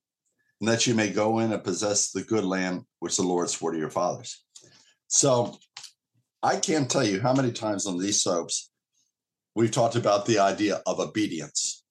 and 0.61 0.69
that 0.69 0.87
you 0.87 0.95
may 0.95 1.11
go 1.11 1.39
in 1.39 1.53
and 1.53 1.65
possess 1.65 2.11
the 2.11 2.23
good 2.23 2.45
land 2.45 2.83
which 2.99 3.17
the 3.17 3.23
Lord 3.23 3.49
swore 3.49 3.73
to 3.73 3.79
your 3.79 3.91
fathers. 3.91 4.45
So 5.07 5.57
I 6.43 6.57
can't 6.57 6.91
tell 6.91 7.05
you 7.05 7.21
how 7.21 7.33
many 7.33 7.53
times 7.53 7.87
on 7.87 7.99
these 7.99 8.23
soaps 8.23 8.71
we've 9.55 9.71
talked 9.71 9.97
about 9.97 10.27
the 10.27 10.39
idea 10.39 10.83
of 10.87 11.01
obedience. 11.01 11.85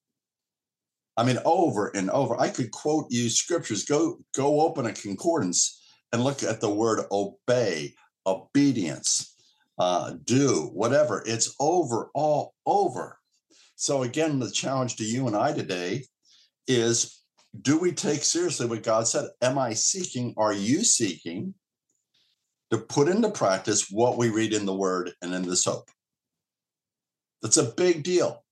I 1.15 1.23
mean, 1.23 1.39
over 1.45 1.88
and 1.95 2.10
over. 2.10 2.39
I 2.39 2.49
could 2.49 2.71
quote 2.71 3.08
you 3.10 3.30
scriptures. 3.30 3.86
Go 3.86 4.19
go 4.36 4.62
open 4.62 4.86
a 4.88 4.93
concordance 4.93 5.82
and 6.12 6.23
look 6.23 6.43
at 6.43 6.62
the 6.62 6.69
word 6.73 7.06
obey, 7.12 7.93
obedience. 8.26 9.36
uh, 9.78 10.13
do, 10.23 10.69
whatever. 10.73 11.23
It's 11.26 11.56
over, 11.60 12.10
all 12.13 12.54
over. 12.65 13.19
So, 13.76 14.04
again, 14.04 14.39
the 14.39 14.52
challenge 14.52 14.97
to 14.97 15.04
you 15.04 15.28
and 15.28 15.36
I 15.36 15.54
today 15.54 16.06
is 16.67 17.21
do 17.62 17.78
we 17.78 17.91
take 17.91 18.23
seriously 18.23 18.65
what 18.67 18.84
God 18.84 19.08
said? 19.08 19.30
Am 19.41 19.58
I 19.58 19.73
seeking? 19.73 20.34
Are 20.38 20.54
you 20.54 20.84
seeking 20.84 21.54
to 22.71 22.78
put 22.78 23.08
into 23.08 23.30
practice 23.30 23.89
what 23.91 24.17
we 24.17 24.30
read 24.30 24.54
in 24.54 24.65
the 24.65 24.76
word 24.76 25.12
and 25.21 25.34
in 25.34 25.43
the 25.43 25.56
soap? 25.56 25.89
That's 27.43 27.58
a 27.58 27.73
big 27.75 28.03
deal. 28.03 28.43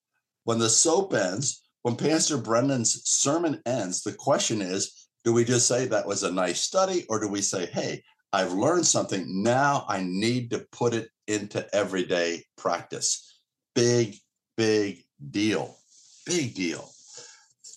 When 0.43 0.59
the 0.59 0.69
soap 0.69 1.13
ends, 1.13 1.63
when 1.81 1.95
Pastor 1.95 2.37
Brendan's 2.37 3.01
sermon 3.09 3.61
ends, 3.65 4.03
the 4.03 4.13
question 4.13 4.61
is 4.61 5.07
do 5.23 5.33
we 5.33 5.45
just 5.45 5.67
say 5.67 5.85
that 5.85 6.07
was 6.07 6.23
a 6.23 6.31
nice 6.31 6.61
study, 6.61 7.05
or 7.07 7.19
do 7.19 7.27
we 7.27 7.41
say, 7.41 7.67
hey, 7.67 8.03
I've 8.33 8.53
learned 8.53 8.85
something. 8.85 9.43
Now 9.43 9.85
I 9.87 10.01
need 10.03 10.49
to 10.51 10.65
put 10.71 10.93
it 10.93 11.09
into 11.27 11.67
everyday 11.75 12.43
practice? 12.57 13.39
Big, 13.75 14.15
big 14.57 15.03
deal. 15.29 15.77
Big 16.25 16.55
deal. 16.55 16.89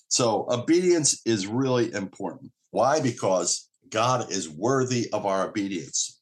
So 0.08 0.46
obedience 0.50 1.20
is 1.26 1.46
really 1.46 1.92
important. 1.92 2.50
Why? 2.70 3.00
Because 3.00 3.68
God 3.90 4.32
is 4.32 4.48
worthy 4.48 5.10
of 5.12 5.26
our 5.26 5.48
obedience. 5.48 6.20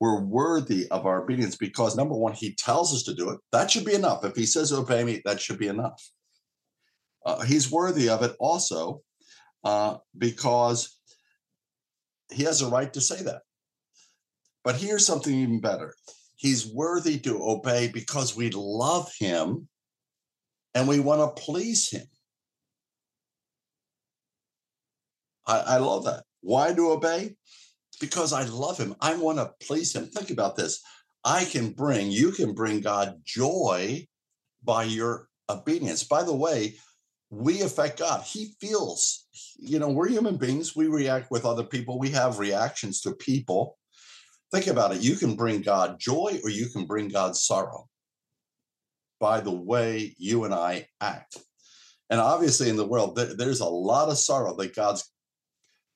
We're 0.00 0.20
worthy 0.20 0.88
of 0.90 1.06
our 1.06 1.22
obedience 1.22 1.56
because 1.56 1.96
number 1.96 2.14
one, 2.14 2.32
He 2.32 2.54
tells 2.54 2.94
us 2.94 3.02
to 3.04 3.14
do 3.14 3.30
it. 3.30 3.40
That 3.52 3.70
should 3.70 3.84
be 3.84 3.94
enough. 3.94 4.24
If 4.24 4.34
He 4.36 4.46
says, 4.46 4.72
obey 4.72 5.04
me, 5.04 5.22
that 5.24 5.40
should 5.40 5.58
be 5.58 5.68
enough. 5.68 6.02
Uh, 7.24 7.40
he's 7.42 7.70
worthy 7.70 8.08
of 8.10 8.22
it 8.22 8.36
also 8.38 9.00
uh, 9.64 9.96
because 10.16 10.98
He 12.30 12.42
has 12.44 12.60
a 12.60 12.68
right 12.68 12.92
to 12.92 13.00
say 13.00 13.22
that. 13.22 13.42
But 14.62 14.76
here's 14.76 15.06
something 15.06 15.34
even 15.34 15.60
better 15.60 15.94
He's 16.36 16.66
worthy 16.66 17.18
to 17.20 17.42
obey 17.42 17.88
because 17.88 18.36
we 18.36 18.50
love 18.50 19.10
Him 19.18 19.68
and 20.74 20.88
we 20.88 21.00
want 21.00 21.20
to 21.20 21.42
please 21.42 21.90
Him. 21.90 22.06
I, 25.46 25.58
I 25.60 25.76
love 25.78 26.04
that. 26.04 26.24
Why 26.40 26.72
do 26.72 26.90
obey? 26.90 27.36
Because 28.00 28.32
I 28.32 28.44
love 28.44 28.78
him. 28.78 28.94
I 29.00 29.16
want 29.16 29.38
to 29.38 29.52
please 29.66 29.94
him. 29.94 30.06
Think 30.06 30.30
about 30.30 30.56
this. 30.56 30.82
I 31.24 31.44
can 31.44 31.70
bring, 31.70 32.10
you 32.10 32.32
can 32.32 32.52
bring 32.54 32.80
God 32.80 33.20
joy 33.24 34.06
by 34.62 34.84
your 34.84 35.28
obedience. 35.48 36.04
By 36.04 36.22
the 36.22 36.34
way, 36.34 36.76
we 37.30 37.62
affect 37.62 37.98
God. 37.98 38.22
He 38.22 38.54
feels, 38.60 39.26
you 39.58 39.78
know, 39.78 39.88
we're 39.88 40.08
human 40.08 40.36
beings. 40.36 40.76
We 40.76 40.86
react 40.86 41.30
with 41.30 41.44
other 41.44 41.64
people. 41.64 41.98
We 41.98 42.10
have 42.10 42.38
reactions 42.38 43.00
to 43.02 43.12
people. 43.12 43.78
Think 44.52 44.66
about 44.66 44.94
it. 44.94 45.02
You 45.02 45.16
can 45.16 45.34
bring 45.34 45.62
God 45.62 45.98
joy 45.98 46.40
or 46.44 46.50
you 46.50 46.68
can 46.68 46.86
bring 46.86 47.08
God 47.08 47.36
sorrow 47.36 47.88
by 49.18 49.40
the 49.40 49.50
way 49.50 50.14
you 50.18 50.44
and 50.44 50.54
I 50.54 50.86
act. 51.00 51.38
And 52.10 52.20
obviously, 52.20 52.68
in 52.68 52.76
the 52.76 52.86
world, 52.86 53.16
there's 53.16 53.60
a 53.60 53.64
lot 53.64 54.10
of 54.10 54.18
sorrow 54.18 54.54
that 54.56 54.76
God's 54.76 55.10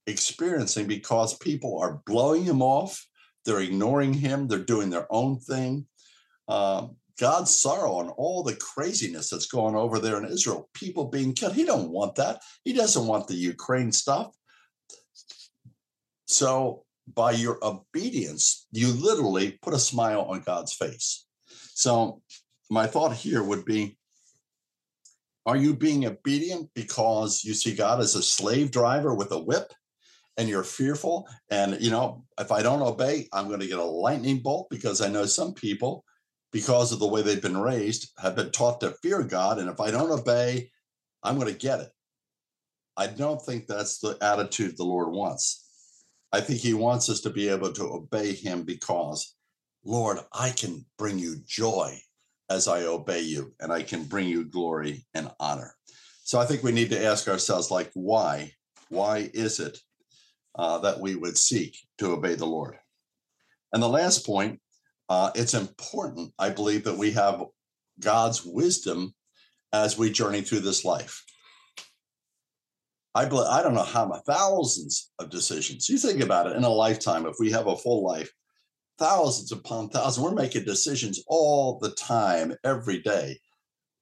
experiencing 0.09 0.87
because 0.87 1.37
people 1.39 1.79
are 1.79 2.01
blowing 2.07 2.45
him 2.45 2.63
off. 2.63 3.07
They're 3.45 3.61
ignoring 3.61 4.15
him. 4.15 4.49
They're 4.49 4.59
doing 4.59 4.91
their 4.91 5.07
own 5.11 5.39
thing. 5.39 5.87
Um, 6.49 6.97
God's 7.21 7.55
sorrow 7.55 8.01
and 8.01 8.11
all 8.17 8.43
the 8.43 8.57
craziness 8.57 9.31
that's 9.31 9.47
going 9.47 9.75
over 9.75 9.99
there 9.99 10.19
in 10.19 10.31
Israel, 10.31 10.69
people 10.73 11.07
being 11.07 11.35
killed. 11.35 11.55
He 11.55 11.65
don't 11.65 11.91
want 11.91 12.15
that. 12.15 12.41
He 12.65 12.73
doesn't 12.73 13.07
want 13.07 13.27
the 13.27 13.35
Ukraine 13.35 13.93
stuff. 13.93 14.33
So 16.27 16.85
by 17.13 17.33
your 17.33 17.59
obedience, 17.63 18.67
you 18.71 18.89
literally 18.89 19.59
put 19.63 19.75
a 19.75 19.79
smile 19.79 20.23
on 20.23 20.43
God's 20.43 20.75
face. 20.75 21.27
So 21.75 22.23
my 22.71 22.87
thought 22.87 23.15
here 23.15 23.43
would 23.43 23.65
be 23.65 23.97
are 25.47 25.57
you 25.57 25.75
being 25.75 26.05
obedient 26.05 26.69
because 26.75 27.43
you 27.43 27.55
see 27.55 27.75
God 27.75 28.01
as 28.01 28.15
a 28.15 28.23
slave 28.23 28.71
driver 28.71 29.15
with 29.15 29.33
a 29.33 29.39
whip 29.39 29.73
and 30.39 30.49
you're 30.49 30.65
fearful 30.65 31.29
and 31.51 31.77
you 31.81 31.91
know 31.91 32.25
if 32.41 32.51
i 32.51 32.63
don't 32.63 32.81
obey 32.81 33.29
i'm 33.33 33.49
going 33.49 33.61
to 33.61 33.67
get 33.67 33.79
a 33.79 33.85
lightning 33.85 34.39
bolt 34.39 34.69
because 34.71 35.03
i 35.03 35.09
know 35.09 35.27
some 35.27 35.53
people 35.53 36.05
because 36.53 36.93
of 36.93 37.01
the 37.01 37.07
way 37.07 37.21
they've 37.21 37.43
been 37.43 37.59
raised 37.59 38.13
have 38.19 38.35
been 38.35 38.51
taught 38.51 38.81
to 38.81 38.93
fear 39.03 39.23
god 39.23 39.59
and 39.59 39.69
if 39.69 39.81
i 39.81 39.91
don't 39.91 40.11
obey 40.11 40.71
i'm 41.23 41.35
going 41.39 41.53
to 41.53 41.59
get 41.59 41.81
it. 41.81 41.91
I 42.97 43.07
don't 43.07 43.41
think 43.41 43.67
that's 43.67 43.99
the 43.99 44.17
attitude 44.21 44.77
the 44.77 44.85
lord 44.85 45.13
wants. 45.13 45.65
I 46.33 46.41
think 46.41 46.61
he 46.61 46.75
wants 46.75 47.09
us 47.09 47.21
to 47.23 47.31
be 47.31 47.49
able 47.49 47.73
to 47.73 47.85
obey 47.85 48.33
him 48.33 48.63
because 48.63 49.35
lord 49.85 50.19
i 50.33 50.51
can 50.51 50.85
bring 50.99 51.19
you 51.19 51.37
joy 51.47 51.97
as 52.51 52.69
i 52.69 52.83
obey 52.83 53.21
you 53.21 53.55
and 53.61 53.73
i 53.73 53.83
can 53.83 54.05
bring 54.05 54.29
you 54.29 54.45
glory 54.45 55.07
and 55.15 55.31
honor. 55.41 55.75
So 56.25 56.39
i 56.39 56.47
think 56.47 56.63
we 56.63 56.73
need 56.73 56.91
to 56.91 57.05
ask 57.05 57.29
ourselves 57.29 57.71
like 57.71 57.91
why? 57.95 58.53
Why 58.89 59.31
is 59.35 59.61
it 59.61 59.79
uh, 60.59 60.79
that 60.79 61.01
we 61.01 61.15
would 61.15 61.39
seek 61.39 61.79
to 61.99 62.13
obey 62.13 62.35
the 62.35 62.47
Lord. 62.47 62.77
And 63.73 63.83
the 63.83 63.89
last 63.89 64.27
point, 64.27 64.61
uh, 65.09 65.31
it's 65.35 65.55
important, 65.55 66.33
I 66.39 66.51
believe, 66.51 66.85
that 66.85 66.99
we 66.99 67.13
have 67.13 67.45
God's 68.01 68.45
wisdom 68.45 69.15
as 69.73 69.97
we 69.97 70.11
journey 70.11 70.43
through 70.43 70.61
this 70.61 70.85
life. 70.85 71.25
I, 73.15 73.25
believe, 73.25 73.47
I 73.49 73.63
don't 73.63 73.75
know 73.75 73.83
how 73.83 74.07
many 74.07 74.21
thousands 74.27 75.11
of 75.19 75.31
decisions. 75.31 75.89
You 75.89 75.99
think 75.99 76.21
about 76.21 76.47
it 76.47 76.57
in 76.57 76.65
a 76.65 76.69
lifetime, 76.69 77.27
if 77.27 77.37
we 77.39 77.51
have 77.51 77.67
a 77.67 77.77
full 77.77 78.05
life, 78.05 78.31
thousands 78.99 79.53
upon 79.53 79.89
thousands, 79.89 80.25
we're 80.25 80.35
making 80.35 80.65
decisions 80.65 81.23
all 81.27 81.79
the 81.79 81.91
time, 81.93 82.55
every 82.65 83.01
day. 83.01 83.39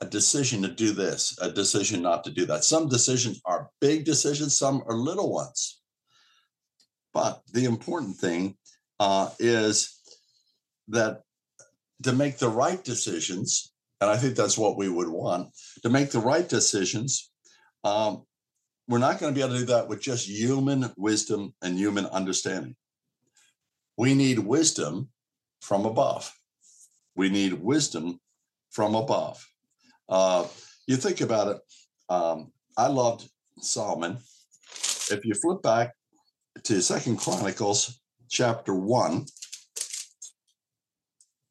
A 0.03 0.07
decision 0.07 0.61
to 0.63 0.69
do 0.69 0.93
this, 0.93 1.39
a 1.41 1.51
decision 1.51 2.03
not 2.03 2.25
to 2.25 2.31
do 2.31 2.45
that. 2.47 2.65
Some 2.65 2.89
decisions 2.89 3.41
are 3.47 3.71
big 3.81 4.05
decisions, 4.05 4.59
some 4.59 4.83
are 4.87 4.97
little 4.97 5.33
ones. 5.33 5.81
But 7.17 7.41
the 7.51 7.65
important 7.65 8.19
thing 8.19 8.59
uh, 9.01 9.31
is 9.39 9.99
that 10.89 11.23
to 12.03 12.13
make 12.13 12.37
the 12.37 12.51
right 12.51 12.85
decisions, 12.85 13.73
and 14.03 14.11
I 14.11 14.19
think 14.19 14.37
that's 14.37 14.59
what 14.59 14.77
we 14.77 14.91
would 14.91 15.09
want, 15.09 15.49
to 15.83 15.89
make 15.89 16.11
the 16.11 16.19
right 16.19 16.47
decisions, 16.47 17.31
um, 17.85 18.25
we're 18.87 18.99
not 18.99 19.19
going 19.19 19.33
to 19.33 19.35
be 19.35 19.43
able 19.43 19.55
to 19.55 19.61
do 19.61 19.73
that 19.73 19.89
with 19.89 20.03
just 20.03 20.29
human 20.29 20.93
wisdom 20.99 21.55
and 21.63 21.79
human 21.79 22.05
understanding. 22.05 22.77
We 23.97 24.13
need 24.13 24.41
wisdom 24.41 25.09
from 25.63 25.87
above. 25.87 26.31
We 27.15 27.31
need 27.31 27.55
wisdom 27.55 28.21
from 28.73 28.95
above. 28.95 29.43
Uh, 30.07 30.47
you 30.87 30.97
think 30.97 31.23
about 31.23 31.49
it. 31.49 31.59
Um, 32.11 32.53
I 32.77 32.89
loved 32.89 33.27
Solomon. 33.61 34.19
If 35.11 35.25
you 35.25 35.33
flip 35.33 35.63
back 35.63 35.96
to 36.65 36.83
Second 36.83 37.19
Chronicles 37.19 38.01
chapter 38.29 38.75
one. 38.75 39.27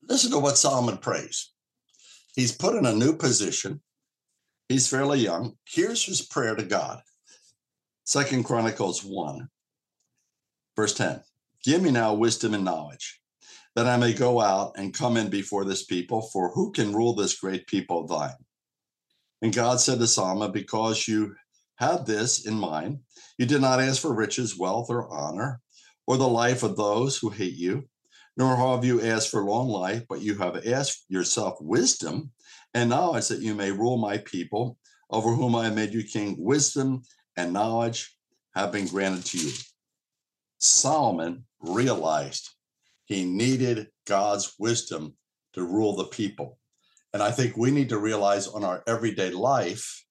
Listen 0.07 0.31
to 0.31 0.39
what 0.39 0.57
Solomon 0.57 0.97
prays. 0.97 1.51
He's 2.35 2.51
put 2.51 2.75
in 2.75 2.85
a 2.85 2.93
new 2.93 3.15
position. 3.15 3.81
He's 4.67 4.89
fairly 4.89 5.19
young. 5.19 5.53
Here's 5.67 6.03
his 6.03 6.21
prayer 6.21 6.55
to 6.55 6.63
God. 6.63 7.01
Second 8.03 8.43
Chronicles 8.43 9.03
1, 9.03 9.47
verse 10.75 10.93
10. 10.93 11.21
Give 11.63 11.81
me 11.81 11.91
now 11.91 12.13
wisdom 12.13 12.53
and 12.53 12.65
knowledge, 12.65 13.19
that 13.75 13.87
I 13.87 13.97
may 13.97 14.13
go 14.13 14.41
out 14.41 14.73
and 14.77 14.93
come 14.93 15.17
in 15.17 15.29
before 15.29 15.65
this 15.65 15.85
people, 15.85 16.21
for 16.21 16.51
who 16.51 16.71
can 16.71 16.93
rule 16.93 17.15
this 17.15 17.39
great 17.39 17.65
people 17.67 18.01
of 18.01 18.09
thine? 18.09 18.35
And 19.41 19.53
God 19.53 19.79
said 19.79 19.99
to 19.99 20.07
Solomon, 20.07 20.51
Because 20.51 21.07
you 21.07 21.35
had 21.75 22.05
this 22.05 22.45
in 22.45 22.55
mind. 22.55 22.99
You 23.38 23.45
did 23.45 23.61
not 23.61 23.81
ask 23.81 24.01
for 24.01 24.13
riches, 24.13 24.57
wealth, 24.57 24.89
or 24.89 25.09
honor, 25.09 25.61
or 26.07 26.17
the 26.17 26.27
life 26.27 26.63
of 26.63 26.77
those 26.77 27.17
who 27.17 27.29
hate 27.29 27.55
you, 27.55 27.88
nor 28.38 28.55
have 28.55 28.85
you 28.85 29.01
asked 29.01 29.29
for 29.29 29.43
long 29.43 29.69
life, 29.69 30.03
but 30.07 30.21
you 30.21 30.35
have 30.35 30.65
asked 30.67 31.05
yourself 31.09 31.57
wisdom 31.61 32.31
and 32.73 32.89
knowledge 32.89 33.27
that 33.29 33.41
you 33.41 33.55
may 33.55 33.71
rule 33.71 33.97
my 33.97 34.17
people, 34.19 34.77
over 35.09 35.33
whom 35.33 35.55
I 35.55 35.69
made 35.69 35.93
you 35.93 36.03
king. 36.03 36.35
Wisdom 36.39 37.03
and 37.38 37.53
knowledge 37.53 38.15
have 38.55 38.71
been 38.71 38.88
granted 38.88 39.25
to 39.25 39.38
you. 39.38 39.51
Solomon 40.59 41.45
realized 41.59 42.49
he 43.05 43.25
needed 43.25 43.88
God's 44.07 44.55
wisdom 44.59 45.15
to 45.53 45.63
rule 45.63 45.95
the 45.95 46.05
people. 46.05 46.57
And 47.13 47.21
I 47.23 47.31
think 47.31 47.55
we 47.55 47.71
need 47.71 47.89
to 47.89 47.97
realize 47.97 48.47
on 48.47 48.63
our 48.63 48.83
everyday 48.88 49.29
life 49.29 50.04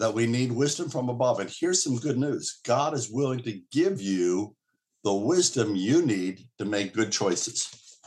that 0.00 0.14
we 0.14 0.26
need 0.26 0.50
wisdom 0.50 0.88
from 0.88 1.10
above. 1.10 1.40
And 1.40 1.52
here's 1.60 1.84
some 1.84 1.98
good 1.98 2.18
news 2.18 2.60
God 2.64 2.94
is 2.94 3.10
willing 3.10 3.40
to 3.40 3.60
give 3.70 4.00
you 4.00 4.56
the 5.04 5.14
wisdom 5.14 5.76
you 5.76 6.04
need 6.04 6.40
to 6.58 6.64
make 6.64 6.94
good 6.94 7.12
choices. 7.12 7.98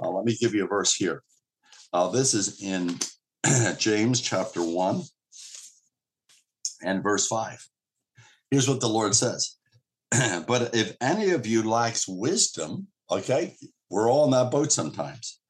Uh, 0.00 0.10
let 0.10 0.24
me 0.24 0.36
give 0.40 0.54
you 0.54 0.64
a 0.64 0.68
verse 0.68 0.94
here. 0.94 1.22
Uh, 1.92 2.08
this 2.10 2.34
is 2.34 2.62
in 2.62 2.98
James 3.78 4.20
chapter 4.20 4.62
1 4.62 5.02
and 6.82 7.02
verse 7.02 7.26
5. 7.26 7.66
Here's 8.50 8.68
what 8.68 8.80
the 8.80 8.88
Lord 8.88 9.14
says 9.14 9.56
But 10.46 10.74
if 10.74 10.96
any 11.00 11.30
of 11.30 11.46
you 11.46 11.68
lacks 11.68 12.06
wisdom, 12.06 12.88
okay, 13.10 13.56
We're 13.90 14.10
all 14.10 14.26
in 14.26 14.32
that 14.32 14.50
boat 14.50 14.70
sometimes. 14.70 15.40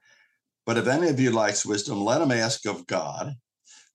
But 0.65 0.79
if 0.79 0.87
any 0.87 1.09
of 1.09 1.19
you 1.19 1.35
lacks 1.35 1.67
wisdom, 1.67 2.05
let 2.05 2.23
him 2.23 2.31
ask 2.31 2.67
of 2.67 2.87
God, 2.87 3.35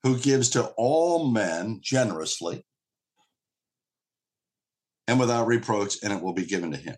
who 0.03 0.17
gives 0.19 0.49
to 0.51 0.65
all 0.77 1.31
men 1.31 1.79
generously 1.81 2.65
and 5.07 5.19
without 5.19 5.47
reproach, 5.47 5.95
and 6.03 6.13
it 6.13 6.21
will 6.21 6.33
be 6.33 6.45
given 6.45 6.71
to 6.71 6.77
him. 6.77 6.95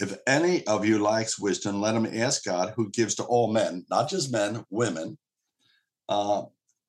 If 0.00 0.16
any 0.26 0.66
of 0.66 0.84
you 0.84 1.02
lacks 1.02 1.38
wisdom, 1.38 1.80
let 1.80 1.94
him 1.94 2.06
ask 2.06 2.44
God, 2.44 2.72
who 2.76 2.90
gives 2.90 3.16
to 3.16 3.24
all 3.24 3.52
men, 3.52 3.84
not 3.90 4.08
just 4.08 4.32
men, 4.32 4.64
women, 4.70 5.18
uh, 6.08 6.42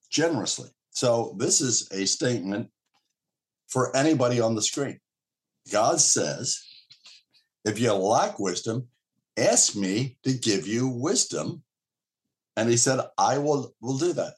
generously. 0.09 0.69
So 0.91 1.35
this 1.37 1.61
is 1.61 1.89
a 1.91 2.05
statement 2.05 2.69
for 3.67 3.95
anybody 3.95 4.39
on 4.39 4.55
the 4.55 4.61
screen. 4.61 4.99
God 5.71 5.99
says, 5.99 6.63
if 7.65 7.79
you 7.79 7.93
lack 7.93 8.39
wisdom, 8.39 8.87
ask 9.37 9.75
me 9.75 10.17
to 10.23 10.33
give 10.33 10.67
you 10.67 10.87
wisdom. 10.87 11.63
And 12.57 12.69
he 12.69 12.77
said, 12.77 12.99
I 13.17 13.37
will, 13.37 13.73
will 13.81 13.97
do 13.97 14.13
that. 14.13 14.33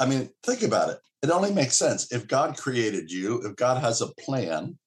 I 0.00 0.06
mean, 0.06 0.30
think 0.42 0.62
about 0.62 0.90
it. 0.90 0.98
It 1.22 1.30
only 1.30 1.52
makes 1.52 1.76
sense. 1.76 2.12
If 2.12 2.28
God 2.28 2.56
created 2.56 3.10
you, 3.10 3.42
if 3.46 3.56
God 3.56 3.80
has 3.80 4.00
a 4.00 4.12
plan 4.20 4.78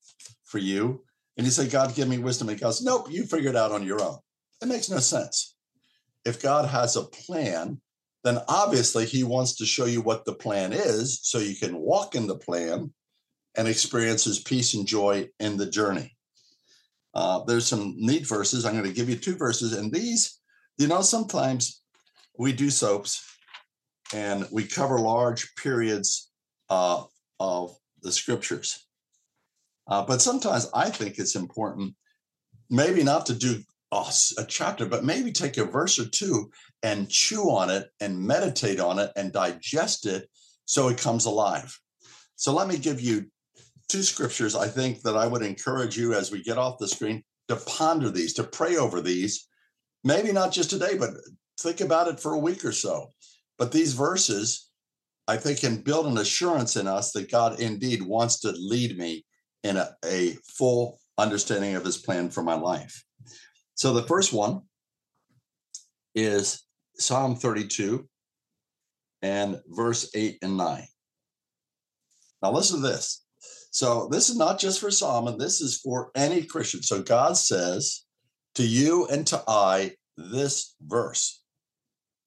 for 0.43 0.59
you, 0.59 1.03
and 1.37 1.45
you 1.45 1.51
say, 1.51 1.67
God, 1.67 1.95
give 1.95 2.07
me 2.07 2.17
wisdom, 2.17 2.49
and 2.49 2.57
he 2.57 2.63
goes, 2.63 2.81
Nope, 2.81 3.11
you 3.11 3.23
figure 3.23 3.49
it 3.49 3.55
out 3.55 3.71
on 3.71 3.85
your 3.85 4.01
own. 4.01 4.17
It 4.61 4.67
makes 4.67 4.89
no 4.89 4.99
sense. 4.99 5.55
If 6.25 6.41
God 6.41 6.67
has 6.67 6.95
a 6.95 7.03
plan, 7.03 7.79
then 8.23 8.39
obviously 8.47 9.05
he 9.05 9.23
wants 9.23 9.55
to 9.55 9.65
show 9.65 9.85
you 9.85 10.01
what 10.01 10.25
the 10.25 10.33
plan 10.33 10.73
is 10.73 11.19
so 11.21 11.39
you 11.39 11.55
can 11.55 11.77
walk 11.77 12.15
in 12.15 12.27
the 12.27 12.37
plan 12.37 12.91
and 13.55 13.67
experience 13.67 14.25
his 14.25 14.39
peace 14.39 14.73
and 14.73 14.85
joy 14.85 15.29
in 15.39 15.57
the 15.57 15.65
journey. 15.65 16.15
Uh, 17.13 17.43
there's 17.45 17.65
some 17.65 17.95
neat 17.97 18.27
verses. 18.27 18.65
I'm 18.65 18.73
going 18.73 18.83
to 18.85 18.93
give 18.93 19.09
you 19.09 19.15
two 19.15 19.35
verses. 19.35 19.73
And 19.73 19.91
these, 19.91 20.39
you 20.77 20.87
know, 20.87 21.01
sometimes 21.01 21.81
we 22.37 22.51
do 22.51 22.69
soaps 22.69 23.36
and 24.13 24.47
we 24.51 24.65
cover 24.65 24.99
large 24.99 25.55
periods 25.55 26.31
uh, 26.69 27.03
of 27.39 27.75
the 28.01 28.11
scriptures. 28.11 28.85
Uh, 29.87 30.03
but 30.05 30.21
sometimes 30.21 30.69
I 30.73 30.89
think 30.89 31.17
it's 31.17 31.35
important, 31.35 31.95
maybe 32.69 33.03
not 33.03 33.25
to 33.27 33.33
do 33.33 33.61
a, 33.91 34.05
a 34.37 34.45
chapter, 34.45 34.85
but 34.85 35.05
maybe 35.05 35.31
take 35.31 35.57
a 35.57 35.65
verse 35.65 35.99
or 35.99 36.05
two 36.05 36.51
and 36.83 37.09
chew 37.09 37.43
on 37.49 37.69
it 37.69 37.89
and 38.01 38.19
meditate 38.19 38.79
on 38.79 38.99
it 38.99 39.11
and 39.15 39.31
digest 39.31 40.05
it 40.05 40.29
so 40.65 40.89
it 40.89 40.97
comes 40.97 41.25
alive. 41.25 41.79
So 42.35 42.53
let 42.53 42.67
me 42.67 42.77
give 42.77 42.99
you 42.99 43.25
two 43.87 44.03
scriptures 44.03 44.55
I 44.55 44.67
think 44.67 45.01
that 45.03 45.15
I 45.15 45.25
would 45.27 45.41
encourage 45.41 45.97
you 45.97 46.13
as 46.13 46.31
we 46.31 46.43
get 46.43 46.57
off 46.57 46.77
the 46.77 46.87
screen 46.87 47.23
to 47.47 47.55
ponder 47.55 48.09
these, 48.09 48.33
to 48.33 48.43
pray 48.43 48.75
over 48.75 48.99
these. 48.99 49.47
Maybe 50.03 50.31
not 50.31 50.51
just 50.51 50.69
today, 50.69 50.97
but 50.97 51.11
think 51.59 51.81
about 51.81 52.09
it 52.09 52.19
for 52.19 52.33
a 52.33 52.39
week 52.39 52.65
or 52.65 52.73
so. 52.73 53.11
But 53.57 53.71
these 53.71 53.93
verses, 53.93 54.69
I 55.27 55.37
think, 55.37 55.59
can 55.59 55.77
build 55.77 56.05
an 56.05 56.17
assurance 56.17 56.75
in 56.75 56.87
us 56.87 57.11
that 57.11 57.31
God 57.31 57.59
indeed 57.59 58.03
wants 58.03 58.39
to 58.41 58.51
lead 58.51 58.97
me 58.97 59.25
in 59.63 59.77
a, 59.77 59.89
a 60.05 60.37
full 60.57 60.99
understanding 61.17 61.75
of 61.75 61.83
his 61.85 61.97
plan 61.97 62.29
for 62.29 62.43
my 62.43 62.53
life. 62.53 63.03
So 63.75 63.93
the 63.93 64.03
first 64.03 64.33
one 64.33 64.61
is 66.15 66.63
Psalm 66.97 67.35
32 67.35 68.07
and 69.21 69.59
verse 69.67 70.09
8 70.15 70.37
and 70.41 70.57
9. 70.57 70.83
Now 72.41 72.51
listen 72.51 72.81
to 72.81 72.87
this. 72.87 73.23
So 73.71 74.07
this 74.11 74.29
is 74.29 74.37
not 74.37 74.59
just 74.59 74.79
for 74.79 74.89
Solomon, 74.89 75.37
this 75.37 75.61
is 75.61 75.79
for 75.79 76.11
any 76.15 76.43
Christian. 76.43 76.81
So 76.81 77.01
God 77.01 77.37
says 77.37 78.05
to 78.55 78.65
you 78.65 79.05
and 79.07 79.25
to 79.27 79.43
I 79.47 79.93
this 80.17 80.75
verse, 80.81 81.43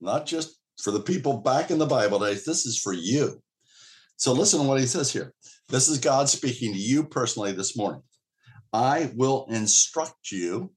not 0.01 0.27
just 0.27 0.60
for 0.83 0.91
the 0.91 1.01
people 1.01 1.39
back 1.39 1.71
in 1.71 1.79
the 1.79 1.87
Bible 1.87 2.19
days, 2.19 2.45
this 2.45 2.67
is 2.67 2.79
for 2.79 2.93
you. 2.93 3.43
So 4.17 4.33
listen 4.33 4.61
to 4.61 4.67
what 4.67 4.81
he 4.81 4.87
says 4.87 5.13
here. 5.13 5.33
This 5.69 5.89
is 5.89 5.99
God 5.99 6.29
speaking 6.29 6.73
to 6.73 6.79
you 6.79 7.05
personally 7.05 7.53
this 7.53 7.77
morning. 7.77 8.03
I 8.73 9.11
will 9.15 9.47
instruct 9.51 10.31
you 10.31 10.73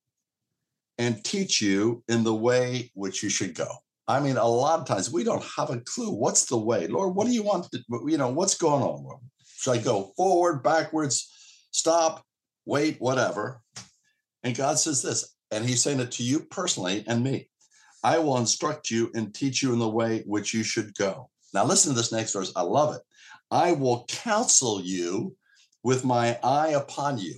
and 0.98 1.24
teach 1.24 1.62
you 1.62 2.04
in 2.08 2.24
the 2.24 2.34
way 2.34 2.92
which 2.94 3.24
you 3.24 3.30
should 3.30 3.56
go. 3.56 3.68
I 4.08 4.20
mean, 4.20 4.38
a 4.38 4.48
lot 4.48 4.80
of 4.80 4.86
times 4.86 5.12
we 5.12 5.24
don't 5.24 5.44
have 5.58 5.70
a 5.70 5.80
clue. 5.80 6.12
What's 6.12 6.46
the 6.46 6.58
way? 6.58 6.88
Lord, 6.88 7.16
what 7.16 7.26
do 7.26 7.34
you 7.34 7.44
want? 7.44 7.70
To, 7.72 7.80
you 8.08 8.18
know, 8.18 8.30
what's 8.30 8.56
going 8.56 8.84
on? 8.84 9.20
Should 9.58 9.72
I 9.72 9.78
go 9.78 10.12
forward, 10.18 10.62
backwards, 10.62 11.32
stop, 11.72 12.24
wait, 12.66 12.98
whatever? 13.00 13.62
And 14.44 14.56
God 14.56 14.78
says 14.78 15.02
this, 15.02 15.36
and 15.52 15.66
He's 15.66 15.82
saying 15.82 16.02
it 16.02 16.12
to 16.13 16.24
you 16.24 16.42
personally 16.42 17.06
and 17.08 17.24
me. 17.24 17.50
I 18.04 18.20
will 18.20 18.38
instruct 18.38 18.92
you 18.92 19.12
and 19.16 19.34
teach 19.34 19.63
you 19.63 19.74
in 19.74 19.80
the 19.80 19.89
way 19.89 20.24
which 20.26 20.54
you 20.54 20.63
should 20.63 20.94
go. 20.96 21.30
Now, 21.54 21.66
listen 21.66 21.94
to 21.94 21.98
this 21.98 22.12
next 22.12 22.34
verse. 22.34 22.52
I 22.56 22.62
love 22.62 22.96
it. 22.96 23.02
I 23.50 23.74
will 23.74 24.06
counsel 24.08 24.82
you 24.82 25.36
with 25.84 26.04
my 26.04 26.39
eye 26.44 26.70
upon 26.70 27.18
you. 27.18 27.36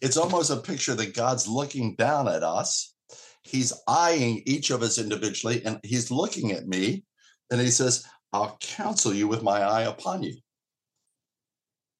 It's 0.00 0.16
almost 0.16 0.50
a 0.50 0.56
picture 0.56 0.94
that 0.94 1.14
God's 1.14 1.46
looking 1.46 1.94
down 1.96 2.28
at 2.28 2.42
us. 2.42 2.94
He's 3.42 3.72
eyeing 3.86 4.42
each 4.46 4.70
of 4.70 4.82
us 4.82 4.98
individually, 4.98 5.62
and 5.64 5.78
He's 5.82 6.10
looking 6.10 6.52
at 6.52 6.66
me, 6.66 7.04
and 7.50 7.60
He 7.60 7.70
says, 7.70 8.04
I'll 8.32 8.56
counsel 8.60 9.12
you 9.12 9.28
with 9.28 9.42
my 9.42 9.60
eye 9.60 9.82
upon 9.82 10.22
you. 10.22 10.34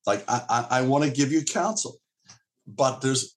Like, 0.06 0.24
I, 0.28 0.42
I, 0.48 0.66
I 0.78 0.82
want 0.82 1.04
to 1.04 1.10
give 1.10 1.30
you 1.30 1.44
counsel, 1.44 1.96
but 2.66 3.00
there's 3.00 3.36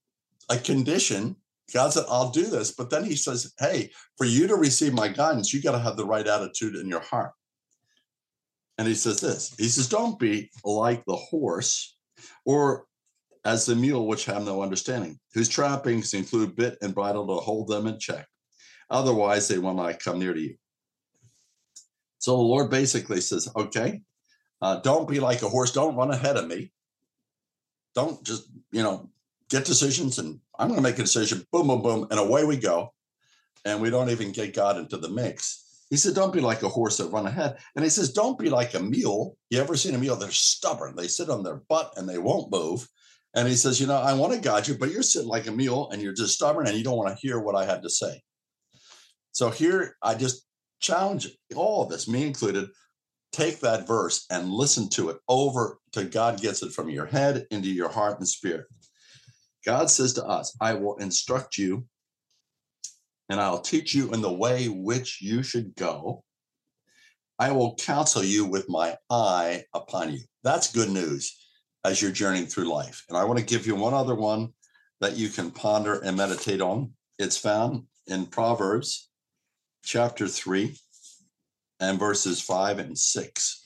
a 0.50 0.58
condition 0.58 1.36
God 1.74 1.92
said, 1.92 2.06
I'll 2.10 2.30
do 2.30 2.46
this. 2.46 2.72
But 2.72 2.90
then 2.90 3.04
he 3.04 3.16
says, 3.16 3.54
Hey, 3.60 3.92
for 4.18 4.26
you 4.26 4.48
to 4.48 4.56
receive 4.56 4.94
my 4.94 5.08
guidance, 5.08 5.54
you 5.54 5.62
got 5.62 5.74
to 5.74 5.80
have 5.80 5.98
the 5.98 6.06
right 6.06 6.26
attitude 6.26 6.76
in 6.76 6.88
your 6.88 7.02
heart. 7.02 7.32
And 8.78 8.88
he 8.88 8.96
says 8.96 9.20
this 9.20 9.54
He 9.58 9.68
says, 9.68 9.90
Don't 9.90 10.20
be 10.20 10.50
like 10.64 11.04
the 11.06 11.16
horse 11.16 11.98
or 12.46 12.86
as 13.46 13.66
the 13.66 13.76
mule, 13.76 14.08
which 14.08 14.26
have 14.26 14.44
no 14.44 14.62
understanding, 14.62 15.20
whose 15.34 15.50
trappings 15.50 16.14
include 16.14 16.56
bit 16.56 16.78
and 16.82 16.94
bridle 16.94 17.28
to 17.28 17.36
hold 17.36 17.68
them 17.68 17.88
in 17.88 17.98
check. 18.00 18.28
Otherwise, 18.90 19.48
they 19.48 19.58
will 19.58 19.74
not 19.74 20.00
come 20.00 20.20
near 20.20 20.34
to 20.34 20.40
you. 20.40 20.56
So 22.20 22.36
the 22.36 22.44
Lord 22.44 22.70
basically 22.70 23.22
says, 23.22 23.50
Okay, 23.56 24.02
uh, 24.62 24.80
don't 24.82 25.08
be 25.08 25.20
like 25.20 25.42
a 25.42 25.50
horse. 25.50 25.72
Don't 25.72 25.96
run 25.96 26.12
ahead 26.12 26.38
of 26.38 26.48
me. 26.48 26.72
Don't 27.94 28.24
just, 28.24 28.50
you 28.72 28.84
know, 28.84 29.10
get 29.50 29.66
decisions 29.66 30.20
and 30.20 30.40
I'm 30.60 30.68
going 30.68 30.78
to 30.78 30.84
make 30.84 31.00
a 31.00 31.04
decision, 31.04 31.46
boom, 31.52 31.68
boom, 31.68 31.82
boom, 31.82 32.08
and 32.10 32.20
away 32.20 32.44
we 32.44 32.58
go. 32.58 32.94
And 33.66 33.82
we 33.82 33.90
don't 33.90 34.10
even 34.10 34.32
get 34.32 34.56
God 34.56 34.78
into 34.78 34.98
the 34.98 35.10
mix. 35.10 35.68
He 35.90 35.98
said, 35.98 36.16
Don't 36.16 36.34
be 36.34 36.40
like 36.40 36.64
a 36.64 36.70
horse 36.70 36.98
that 36.98 37.12
run 37.12 37.26
ahead. 37.26 37.58
And 37.76 37.84
he 37.84 37.90
says, 37.90 38.12
Don't 38.12 38.40
be 38.40 38.50
like 38.50 38.74
a 38.74 38.80
mule. 38.80 39.38
You 39.50 39.60
ever 39.60 39.76
seen 39.76 39.96
a 39.96 39.98
mule? 39.98 40.16
They're 40.16 40.32
stubborn. 40.32 40.96
They 40.96 41.08
sit 41.08 41.30
on 41.30 41.44
their 41.44 41.62
butt 41.70 41.94
and 41.98 42.08
they 42.08 42.18
won't 42.18 42.52
move. 42.52 42.88
And 43.34 43.48
he 43.48 43.56
says, 43.56 43.80
You 43.80 43.88
know, 43.88 43.98
I 43.98 44.14
want 44.14 44.34
to 44.34 44.40
guide 44.40 44.68
you, 44.68 44.78
but 44.78 44.92
you're 44.92 45.04
sitting 45.04 45.30
like 45.30 45.48
a 45.48 45.52
mule 45.52 45.90
and 45.92 46.02
you're 46.02 46.14
just 46.14 46.36
stubborn 46.36 46.68
and 46.68 46.78
you 46.78 46.84
don't 46.84 46.98
want 46.98 47.10
to 47.10 47.28
hear 47.28 47.40
what 47.40 47.56
I 47.56 47.66
had 47.66 47.84
to 47.84 47.90
say. 47.90 48.22
So 49.32 49.50
here 49.50 49.96
I 50.02 50.16
just 50.16 50.46
challenge 50.80 51.30
all 51.56 51.84
of 51.84 51.92
us, 51.92 52.08
me 52.08 52.26
included, 52.26 52.70
take 53.32 53.60
that 53.60 53.88
verse 53.88 54.26
and 54.30 54.52
listen 54.52 54.90
to 54.90 55.10
it 55.10 55.18
over 55.28 55.78
to 55.92 56.06
God 56.06 56.42
gets 56.42 56.64
it 56.64 56.74
from 56.74 56.90
your 56.90 57.06
head 57.06 57.46
into 57.52 57.70
your 57.70 57.90
heart 57.90 58.18
and 58.18 58.28
spirit. 58.28 58.66
God 59.68 59.90
says 59.90 60.14
to 60.14 60.26
us, 60.26 60.56
I 60.62 60.76
will 60.76 60.96
instruct 60.96 61.58
you 61.58 61.86
and 63.28 63.38
I'll 63.42 63.60
teach 63.60 63.94
you 63.94 64.14
in 64.14 64.22
the 64.22 64.32
way 64.32 64.70
which 64.70 65.22
you 65.22 65.44
should 65.44 65.76
go. 65.76 66.24
I 67.38 67.52
will 67.52 67.76
counsel 67.76 68.24
you 68.24 68.46
with 68.46 68.70
my 68.70 68.96
eye 69.10 69.66
upon 69.74 70.14
you. 70.14 70.20
That's 70.42 70.72
good 70.72 70.90
news 70.90 71.38
as 71.84 72.02
you're 72.02 72.12
journeying 72.12 72.46
through 72.46 72.72
life. 72.72 73.04
And 73.10 73.18
I 73.18 73.26
want 73.26 73.40
to 73.40 73.46
give 73.46 73.68
you 73.68 73.76
one 73.76 73.94
other 73.94 74.16
one 74.16 74.54
that 75.02 75.18
you 75.18 75.28
can 75.28 75.52
ponder 75.52 76.00
and 76.00 76.16
meditate 76.16 76.62
on. 76.62 76.94
It's 77.20 77.38
found 77.38 77.84
in 78.08 78.26
Proverbs 78.26 79.10
chapter 79.84 80.30
3 80.30 80.78
and 81.82 82.00
verses 82.00 82.42
5 82.42 82.80
and 82.80 82.98
6. 82.98 83.66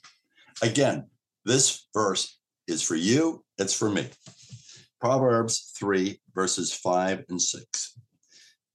Again, 0.63 1.11
this 1.45 1.87
verse 1.93 2.39
is 2.67 2.81
for 2.81 2.95
you, 2.95 3.45
it's 3.59 3.75
for 3.75 3.91
me. 3.91 4.09
Proverbs 5.01 5.73
3, 5.77 6.21
verses 6.35 6.71
5 6.71 7.25
and 7.29 7.41
6. 7.41 7.99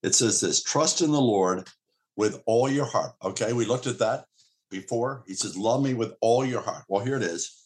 It 0.02 0.14
says 0.14 0.40
this 0.40 0.62
trust 0.62 1.00
in 1.00 1.12
the 1.12 1.20
Lord 1.20 1.68
with 2.16 2.42
all 2.46 2.68
your 2.68 2.84
heart. 2.84 3.12
Okay, 3.22 3.52
we 3.52 3.64
looked 3.64 3.86
at 3.86 4.00
that 4.00 4.24
before. 4.68 5.22
He 5.26 5.34
says, 5.34 5.56
Love 5.56 5.82
me 5.82 5.94
with 5.94 6.14
all 6.20 6.44
your 6.44 6.60
heart. 6.60 6.84
Well, 6.88 7.04
here 7.04 7.16
it 7.16 7.22
is. 7.22 7.62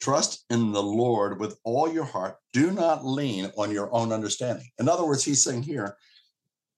Trust 0.00 0.44
in 0.50 0.72
the 0.72 0.82
Lord 0.82 1.40
with 1.40 1.58
all 1.64 1.90
your 1.90 2.04
heart. 2.04 2.36
Do 2.52 2.72
not 2.72 3.06
lean 3.06 3.50
on 3.56 3.70
your 3.70 3.92
own 3.94 4.12
understanding. 4.12 4.68
In 4.78 4.88
other 4.88 5.06
words, 5.06 5.24
he's 5.24 5.42
saying 5.42 5.62
here, 5.62 5.96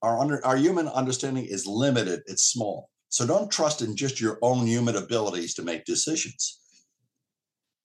our, 0.03 0.19
under, 0.19 0.45
our 0.47 0.57
human 0.57 0.89
understanding 0.89 1.47
is 1.47 1.67
limited, 1.67 2.23
it's 2.27 2.45
small. 2.45 2.91
So 3.09 3.27
don't 3.27 3.51
trust 3.51 3.81
in 3.81 3.97
just 3.97 4.21
your 4.21 4.39
own 4.43 4.67
human 4.67 4.97
abilities 4.97 5.55
to 5.55 5.63
make 5.63 5.87
decisions. 5.87 6.61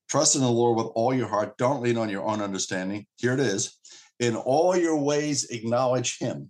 Trust 0.10 0.36
in 0.36 0.41
the 0.41 0.49
Lord 0.49 0.76
with 0.76 0.88
all 0.95 1.14
your 1.14 1.28
heart. 1.28 1.57
Don't 1.57 1.84
lean 1.84 1.97
on 1.97 2.10
your 2.10 2.24
own 2.24 2.41
understanding. 2.41 3.05
Here 3.18 3.34
it 3.34 3.39
is. 3.39 3.78
In 4.20 4.36
all 4.36 4.76
your 4.76 4.97
ways, 4.97 5.49
acknowledge 5.51 6.18
him, 6.18 6.49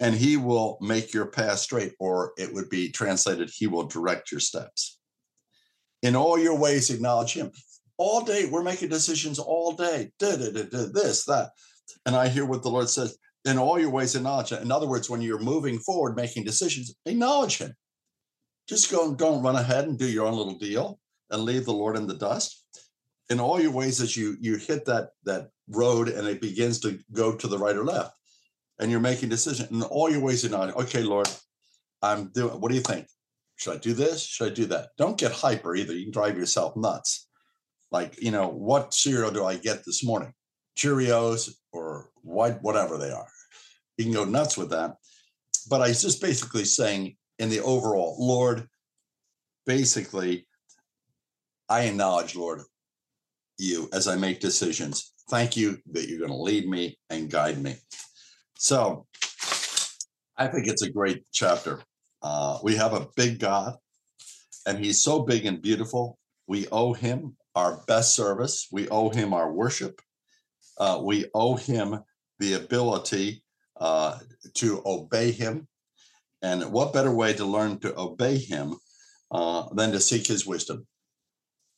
and 0.00 0.14
he 0.14 0.36
will 0.36 0.78
make 0.80 1.12
your 1.12 1.26
path 1.26 1.58
straight, 1.58 1.92
or 2.00 2.32
it 2.38 2.52
would 2.52 2.70
be 2.70 2.90
translated, 2.90 3.50
he 3.54 3.66
will 3.66 3.84
direct 3.84 4.32
your 4.32 4.40
steps. 4.40 4.98
In 6.02 6.16
all 6.16 6.38
your 6.38 6.58
ways, 6.58 6.90
acknowledge 6.90 7.34
him. 7.34 7.52
All 7.98 8.24
day, 8.24 8.46
we're 8.46 8.62
making 8.62 8.88
decisions 8.88 9.38
all 9.38 9.72
day. 9.72 10.10
Da, 10.18 10.36
da, 10.36 10.50
da, 10.50 10.62
da, 10.64 10.86
this, 10.92 11.24
that. 11.26 11.50
And 12.06 12.16
I 12.16 12.28
hear 12.28 12.46
what 12.46 12.62
the 12.62 12.70
Lord 12.70 12.88
says 12.88 13.16
in 13.44 13.58
all 13.58 13.78
your 13.78 13.90
ways, 13.90 14.16
acknowledge 14.16 14.50
him. 14.50 14.62
In 14.62 14.72
other 14.72 14.88
words, 14.88 15.08
when 15.08 15.20
you're 15.20 15.38
moving 15.38 15.78
forward, 15.78 16.16
making 16.16 16.44
decisions, 16.44 16.94
acknowledge 17.04 17.58
him. 17.58 17.74
Just 18.66 18.90
go, 18.90 19.14
don't 19.14 19.42
run 19.42 19.56
ahead 19.56 19.86
and 19.86 19.98
do 19.98 20.08
your 20.08 20.26
own 20.26 20.36
little 20.36 20.58
deal 20.58 20.98
and 21.34 21.44
leave 21.44 21.64
the 21.64 21.72
Lord 21.72 21.96
in 21.96 22.06
the 22.06 22.14
dust. 22.14 22.64
In 23.28 23.40
all 23.40 23.60
your 23.60 23.72
ways, 23.72 24.00
as 24.00 24.16
you 24.16 24.36
you 24.40 24.56
hit 24.56 24.84
that 24.86 25.10
that 25.24 25.48
road 25.68 26.08
and 26.08 26.26
it 26.28 26.40
begins 26.40 26.78
to 26.80 26.98
go 27.12 27.34
to 27.34 27.48
the 27.48 27.58
right 27.58 27.76
or 27.76 27.84
left, 27.84 28.14
and 28.78 28.90
you're 28.90 29.00
making 29.00 29.28
decisions 29.28 29.70
in 29.70 29.82
all 29.82 30.10
your 30.10 30.20
ways, 30.20 30.44
acknowledge, 30.44 30.74
okay, 30.76 31.02
Lord, 31.02 31.28
I'm 32.02 32.28
doing. 32.32 32.60
What 32.60 32.70
do 32.70 32.74
you 32.74 32.82
think? 32.82 33.06
Should 33.56 33.74
I 33.74 33.78
do 33.78 33.92
this? 33.92 34.24
Should 34.24 34.52
I 34.52 34.54
do 34.54 34.66
that? 34.66 34.90
Don't 34.98 35.18
get 35.18 35.32
hyper 35.32 35.74
either. 35.74 35.94
You 35.94 36.04
can 36.04 36.12
drive 36.12 36.36
yourself 36.38 36.76
nuts. 36.76 37.28
Like, 37.90 38.20
you 38.20 38.30
know, 38.30 38.48
what 38.48 38.92
cereal 38.92 39.30
do 39.30 39.44
I 39.44 39.56
get 39.56 39.84
this 39.84 40.04
morning? 40.04 40.32
Cheerios 40.76 41.54
or 41.72 42.10
what, 42.22 42.60
whatever 42.62 42.98
they 42.98 43.12
are. 43.12 43.28
You 43.96 44.04
can 44.04 44.12
go 44.12 44.24
nuts 44.24 44.56
with 44.56 44.70
that. 44.70 44.96
But 45.70 45.80
I 45.80 45.88
was 45.88 46.02
just 46.02 46.20
basically 46.20 46.64
saying 46.64 47.16
in 47.38 47.48
the 47.48 47.60
overall, 47.60 48.16
Lord, 48.18 48.68
basically, 49.66 50.46
I 51.74 51.86
acknowledge, 51.86 52.36
Lord, 52.36 52.62
you 53.58 53.88
as 53.92 54.06
I 54.06 54.14
make 54.14 54.38
decisions. 54.38 55.12
Thank 55.28 55.56
you 55.56 55.78
that 55.90 56.08
you're 56.08 56.20
going 56.20 56.30
to 56.30 56.36
lead 56.36 56.68
me 56.68 56.96
and 57.10 57.28
guide 57.28 57.60
me. 57.60 57.74
So 58.56 59.08
I 60.38 60.46
think 60.46 60.68
it's 60.68 60.82
a 60.82 60.92
great 60.92 61.24
chapter. 61.32 61.82
Uh, 62.22 62.60
we 62.62 62.76
have 62.76 62.92
a 62.92 63.08
big 63.16 63.40
God, 63.40 63.74
and 64.64 64.78
He's 64.78 65.02
so 65.02 65.22
big 65.22 65.46
and 65.46 65.60
beautiful. 65.60 66.16
We 66.46 66.68
owe 66.70 66.92
Him 66.92 67.36
our 67.56 67.82
best 67.88 68.14
service. 68.14 68.68
We 68.70 68.88
owe 68.88 69.08
Him 69.08 69.34
our 69.34 69.52
worship. 69.52 70.00
Uh, 70.78 71.00
we 71.02 71.26
owe 71.34 71.56
Him 71.56 72.04
the 72.38 72.52
ability 72.52 73.42
uh, 73.80 74.20
to 74.54 74.80
obey 74.86 75.32
Him. 75.32 75.66
And 76.40 76.70
what 76.70 76.92
better 76.92 77.12
way 77.12 77.32
to 77.32 77.44
learn 77.44 77.80
to 77.80 77.98
obey 77.98 78.38
Him 78.38 78.76
uh, 79.32 79.74
than 79.74 79.90
to 79.90 79.98
seek 79.98 80.28
His 80.28 80.46
wisdom 80.46 80.86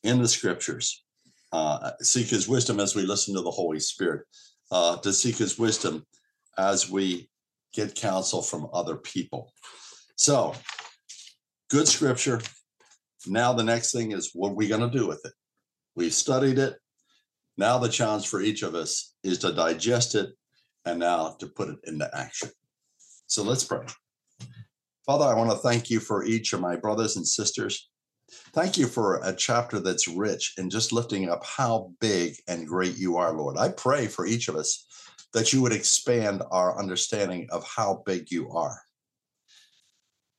in 0.07 0.21
the 0.21 0.29
Scriptures? 0.29 1.05
Uh, 1.53 1.93
seek 2.01 2.29
His 2.29 2.49
wisdom 2.49 2.81
as 2.81 2.95
we 2.95 3.03
listen 3.03 3.35
to 3.35 3.43
the 3.43 3.51
Holy 3.51 3.81
Spirit. 3.81 4.27
Uh, 4.71 4.97
to 4.99 5.13
seek 5.13 5.37
His 5.37 5.59
wisdom 5.59 6.05
as 6.59 6.91
we 6.91 7.29
get 7.73 7.95
counsel 7.95 8.43
from 8.43 8.69
other 8.73 8.97
people. 8.97 9.53
So, 10.17 10.55
good 11.71 11.87
scripture. 11.87 12.41
Now, 13.27 13.53
the 13.53 13.65
next 13.65 13.93
thing 13.93 14.13
is 14.13 14.31
what 14.33 14.53
are 14.53 14.55
we 14.55 14.69
going 14.69 14.81
to 14.81 14.99
do 14.99 15.07
with 15.07 15.21
it? 15.25 15.33
We've 15.95 16.13
studied 16.13 16.59
it. 16.59 16.77
Now, 17.59 17.79
the 17.79 17.89
challenge 17.89 18.29
for 18.29 18.41
each 18.41 18.63
of 18.63 18.75
us 18.75 19.15
is 19.23 19.39
to 19.39 19.53
digest 19.53 20.15
it 20.15 20.31
and 20.85 20.99
now 20.99 21.37
to 21.41 21.47
put 21.47 21.69
it 21.69 21.79
into 21.85 22.09
action. 22.17 22.51
So, 23.27 23.43
let's 23.43 23.65
pray. 23.65 23.85
Father, 25.05 25.25
I 25.25 25.35
want 25.35 25.51
to 25.51 25.59
thank 25.59 25.91
you 25.91 26.01
for 26.01 26.25
each 26.25 26.53
of 26.53 26.61
my 26.61 26.77
brothers 26.77 27.17
and 27.17 27.27
sisters. 27.27 27.89
Thank 28.53 28.77
you 28.77 28.87
for 28.87 29.21
a 29.23 29.35
chapter 29.35 29.81
that's 29.81 30.09
rich 30.09 30.55
in 30.59 30.71
just 30.71 30.93
lifting 30.93 31.29
up 31.29 31.45
how 31.45 31.93
big 32.01 32.35
and 32.49 32.67
great 32.67 32.97
you 32.97 33.17
are, 33.17 33.33
Lord. 33.33 33.57
I 33.57 33.69
pray 33.69 34.07
for 34.07 34.27
each 34.27 34.49
of 34.49 34.57
us 34.57 34.87
that 35.33 35.53
you 35.53 35.63
would 35.63 35.73
expand 35.73 36.43
our 36.51 36.79
understanding 36.79 37.47
of 37.51 37.65
how 37.65 38.03
big 38.07 38.31
you 38.31 38.51
are 38.51 38.81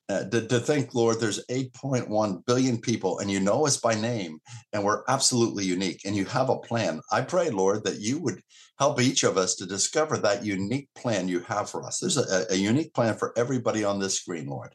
uh, 0.09 0.23
to, 0.25 0.47
to, 0.47 0.59
think, 0.59 0.93
Lord, 0.93 1.19
there's 1.19 1.45
8.1 1.47 2.45
billion 2.45 2.79
people 2.79 3.19
and 3.19 3.29
you 3.29 3.41
know 3.41 3.65
us 3.65 3.77
by 3.77 3.93
name 3.93 4.39
and 4.71 4.83
we're 4.83 5.03
absolutely 5.09 5.65
unique 5.65 6.01
and 6.05 6.15
you 6.15 6.23
have 6.25 6.49
a 6.49 6.59
plan. 6.59 7.01
I 7.11 7.21
pray, 7.21 7.49
Lord, 7.49 7.83
that 7.83 7.99
you 7.99 8.19
would 8.19 8.41
help 8.79 9.01
each 9.01 9.23
of 9.23 9.37
us 9.37 9.55
to 9.55 9.65
discover 9.65 10.17
that 10.17 10.45
unique 10.45 10.87
plan 10.95 11.27
you 11.27 11.41
have 11.41 11.69
for 11.69 11.85
us. 11.85 11.99
There's 11.99 12.17
a, 12.17 12.45
a 12.49 12.55
unique 12.55 12.93
plan 12.93 13.15
for 13.15 13.33
everybody 13.37 13.83
on 13.83 13.99
this 13.99 14.15
screen, 14.15 14.47
Lord. 14.47 14.73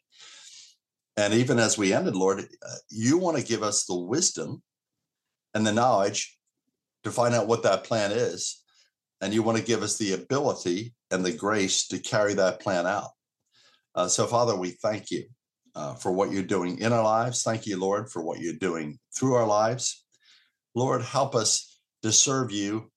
And 1.16 1.34
even 1.34 1.58
as 1.58 1.76
we 1.76 1.92
ended, 1.92 2.16
Lord, 2.16 2.40
uh, 2.40 2.74
you 2.88 3.18
want 3.18 3.36
to 3.36 3.44
give 3.44 3.62
us 3.62 3.84
the 3.84 3.98
wisdom 3.98 4.62
and 5.54 5.66
the 5.66 5.72
knowledge 5.72 6.38
to 7.04 7.10
find 7.10 7.34
out 7.34 7.48
what 7.48 7.62
that 7.64 7.84
plan 7.84 8.12
is. 8.12 8.62
And 9.20 9.32
you 9.32 9.42
want 9.42 9.58
to 9.58 9.64
give 9.64 9.82
us 9.82 9.98
the 9.98 10.14
ability 10.14 10.94
and 11.10 11.24
the 11.24 11.32
grace 11.32 11.86
to 11.88 11.98
carry 11.98 12.34
that 12.34 12.60
plan 12.60 12.86
out. 12.86 13.10
Uh, 13.94 14.08
so, 14.08 14.26
Father, 14.26 14.56
we 14.56 14.70
thank 14.70 15.10
you 15.10 15.24
uh, 15.74 15.94
for 15.94 16.12
what 16.12 16.32
you're 16.32 16.42
doing 16.42 16.78
in 16.78 16.92
our 16.92 17.04
lives. 17.04 17.42
Thank 17.42 17.66
you, 17.66 17.78
Lord, 17.78 18.10
for 18.10 18.22
what 18.22 18.40
you're 18.40 18.54
doing 18.54 18.98
through 19.16 19.34
our 19.34 19.46
lives. 19.46 20.04
Lord, 20.74 21.02
help 21.02 21.34
us 21.34 21.78
to 22.02 22.10
serve 22.10 22.50
you, 22.50 22.90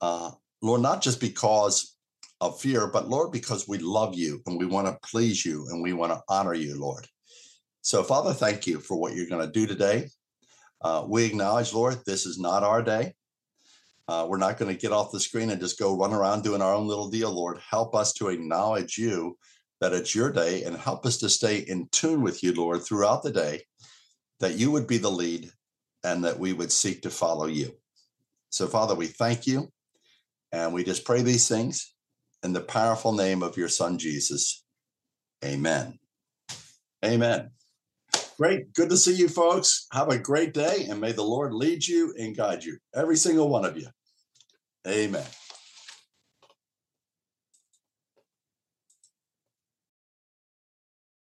uh, 0.00 0.30
Lord, 0.62 0.80
not 0.80 1.02
just 1.02 1.20
because 1.20 1.96
of 2.40 2.60
fear, 2.60 2.86
but 2.86 3.08
Lord, 3.08 3.32
because 3.32 3.68
we 3.68 3.78
love 3.78 4.14
you 4.14 4.40
and 4.46 4.58
we 4.58 4.66
want 4.66 4.86
to 4.86 5.08
please 5.08 5.44
you 5.44 5.66
and 5.70 5.82
we 5.82 5.92
want 5.92 6.12
to 6.12 6.22
honor 6.28 6.54
you, 6.54 6.80
Lord. 6.80 7.06
So, 7.88 8.02
Father, 8.02 8.34
thank 8.34 8.66
you 8.66 8.80
for 8.80 9.00
what 9.00 9.14
you're 9.14 9.30
going 9.30 9.46
to 9.46 9.50
do 9.50 9.66
today. 9.66 10.10
Uh, 10.82 11.06
we 11.08 11.24
acknowledge, 11.24 11.72
Lord, 11.72 11.96
this 12.04 12.26
is 12.26 12.38
not 12.38 12.62
our 12.62 12.82
day. 12.82 13.14
Uh, 14.06 14.26
we're 14.28 14.36
not 14.36 14.58
going 14.58 14.70
to 14.70 14.78
get 14.78 14.92
off 14.92 15.10
the 15.10 15.18
screen 15.18 15.48
and 15.48 15.58
just 15.58 15.78
go 15.78 15.96
run 15.96 16.12
around 16.12 16.42
doing 16.42 16.60
our 16.60 16.74
own 16.74 16.86
little 16.86 17.08
deal, 17.08 17.32
Lord. 17.32 17.58
Help 17.70 17.94
us 17.94 18.12
to 18.14 18.28
acknowledge 18.28 18.98
you 18.98 19.38
that 19.80 19.94
it's 19.94 20.14
your 20.14 20.30
day 20.30 20.64
and 20.64 20.76
help 20.76 21.06
us 21.06 21.16
to 21.16 21.30
stay 21.30 21.60
in 21.60 21.88
tune 21.90 22.20
with 22.20 22.42
you, 22.42 22.52
Lord, 22.52 22.82
throughout 22.82 23.22
the 23.22 23.32
day, 23.32 23.62
that 24.40 24.58
you 24.58 24.70
would 24.70 24.86
be 24.86 24.98
the 24.98 25.10
lead 25.10 25.50
and 26.04 26.22
that 26.26 26.38
we 26.38 26.52
would 26.52 26.70
seek 26.70 27.00
to 27.02 27.10
follow 27.10 27.46
you. 27.46 27.72
So, 28.50 28.66
Father, 28.66 28.94
we 28.94 29.06
thank 29.06 29.46
you 29.46 29.72
and 30.52 30.74
we 30.74 30.84
just 30.84 31.06
pray 31.06 31.22
these 31.22 31.48
things 31.48 31.94
in 32.42 32.52
the 32.52 32.60
powerful 32.60 33.14
name 33.14 33.42
of 33.42 33.56
your 33.56 33.68
Son, 33.68 33.96
Jesus. 33.96 34.62
Amen. 35.42 35.98
Amen. 37.02 37.52
Great. 38.38 38.72
Good 38.72 38.88
to 38.90 38.96
see 38.96 39.14
you, 39.14 39.28
folks. 39.28 39.88
Have 39.92 40.10
a 40.10 40.18
great 40.18 40.54
day 40.54 40.86
and 40.88 41.00
may 41.00 41.10
the 41.10 41.24
Lord 41.24 41.52
lead 41.52 41.86
you 41.86 42.14
and 42.16 42.36
guide 42.36 42.62
you, 42.62 42.78
every 42.94 43.16
single 43.16 43.48
one 43.48 43.64
of 43.64 43.76
you. 43.76 43.88
Amen. 44.86 45.26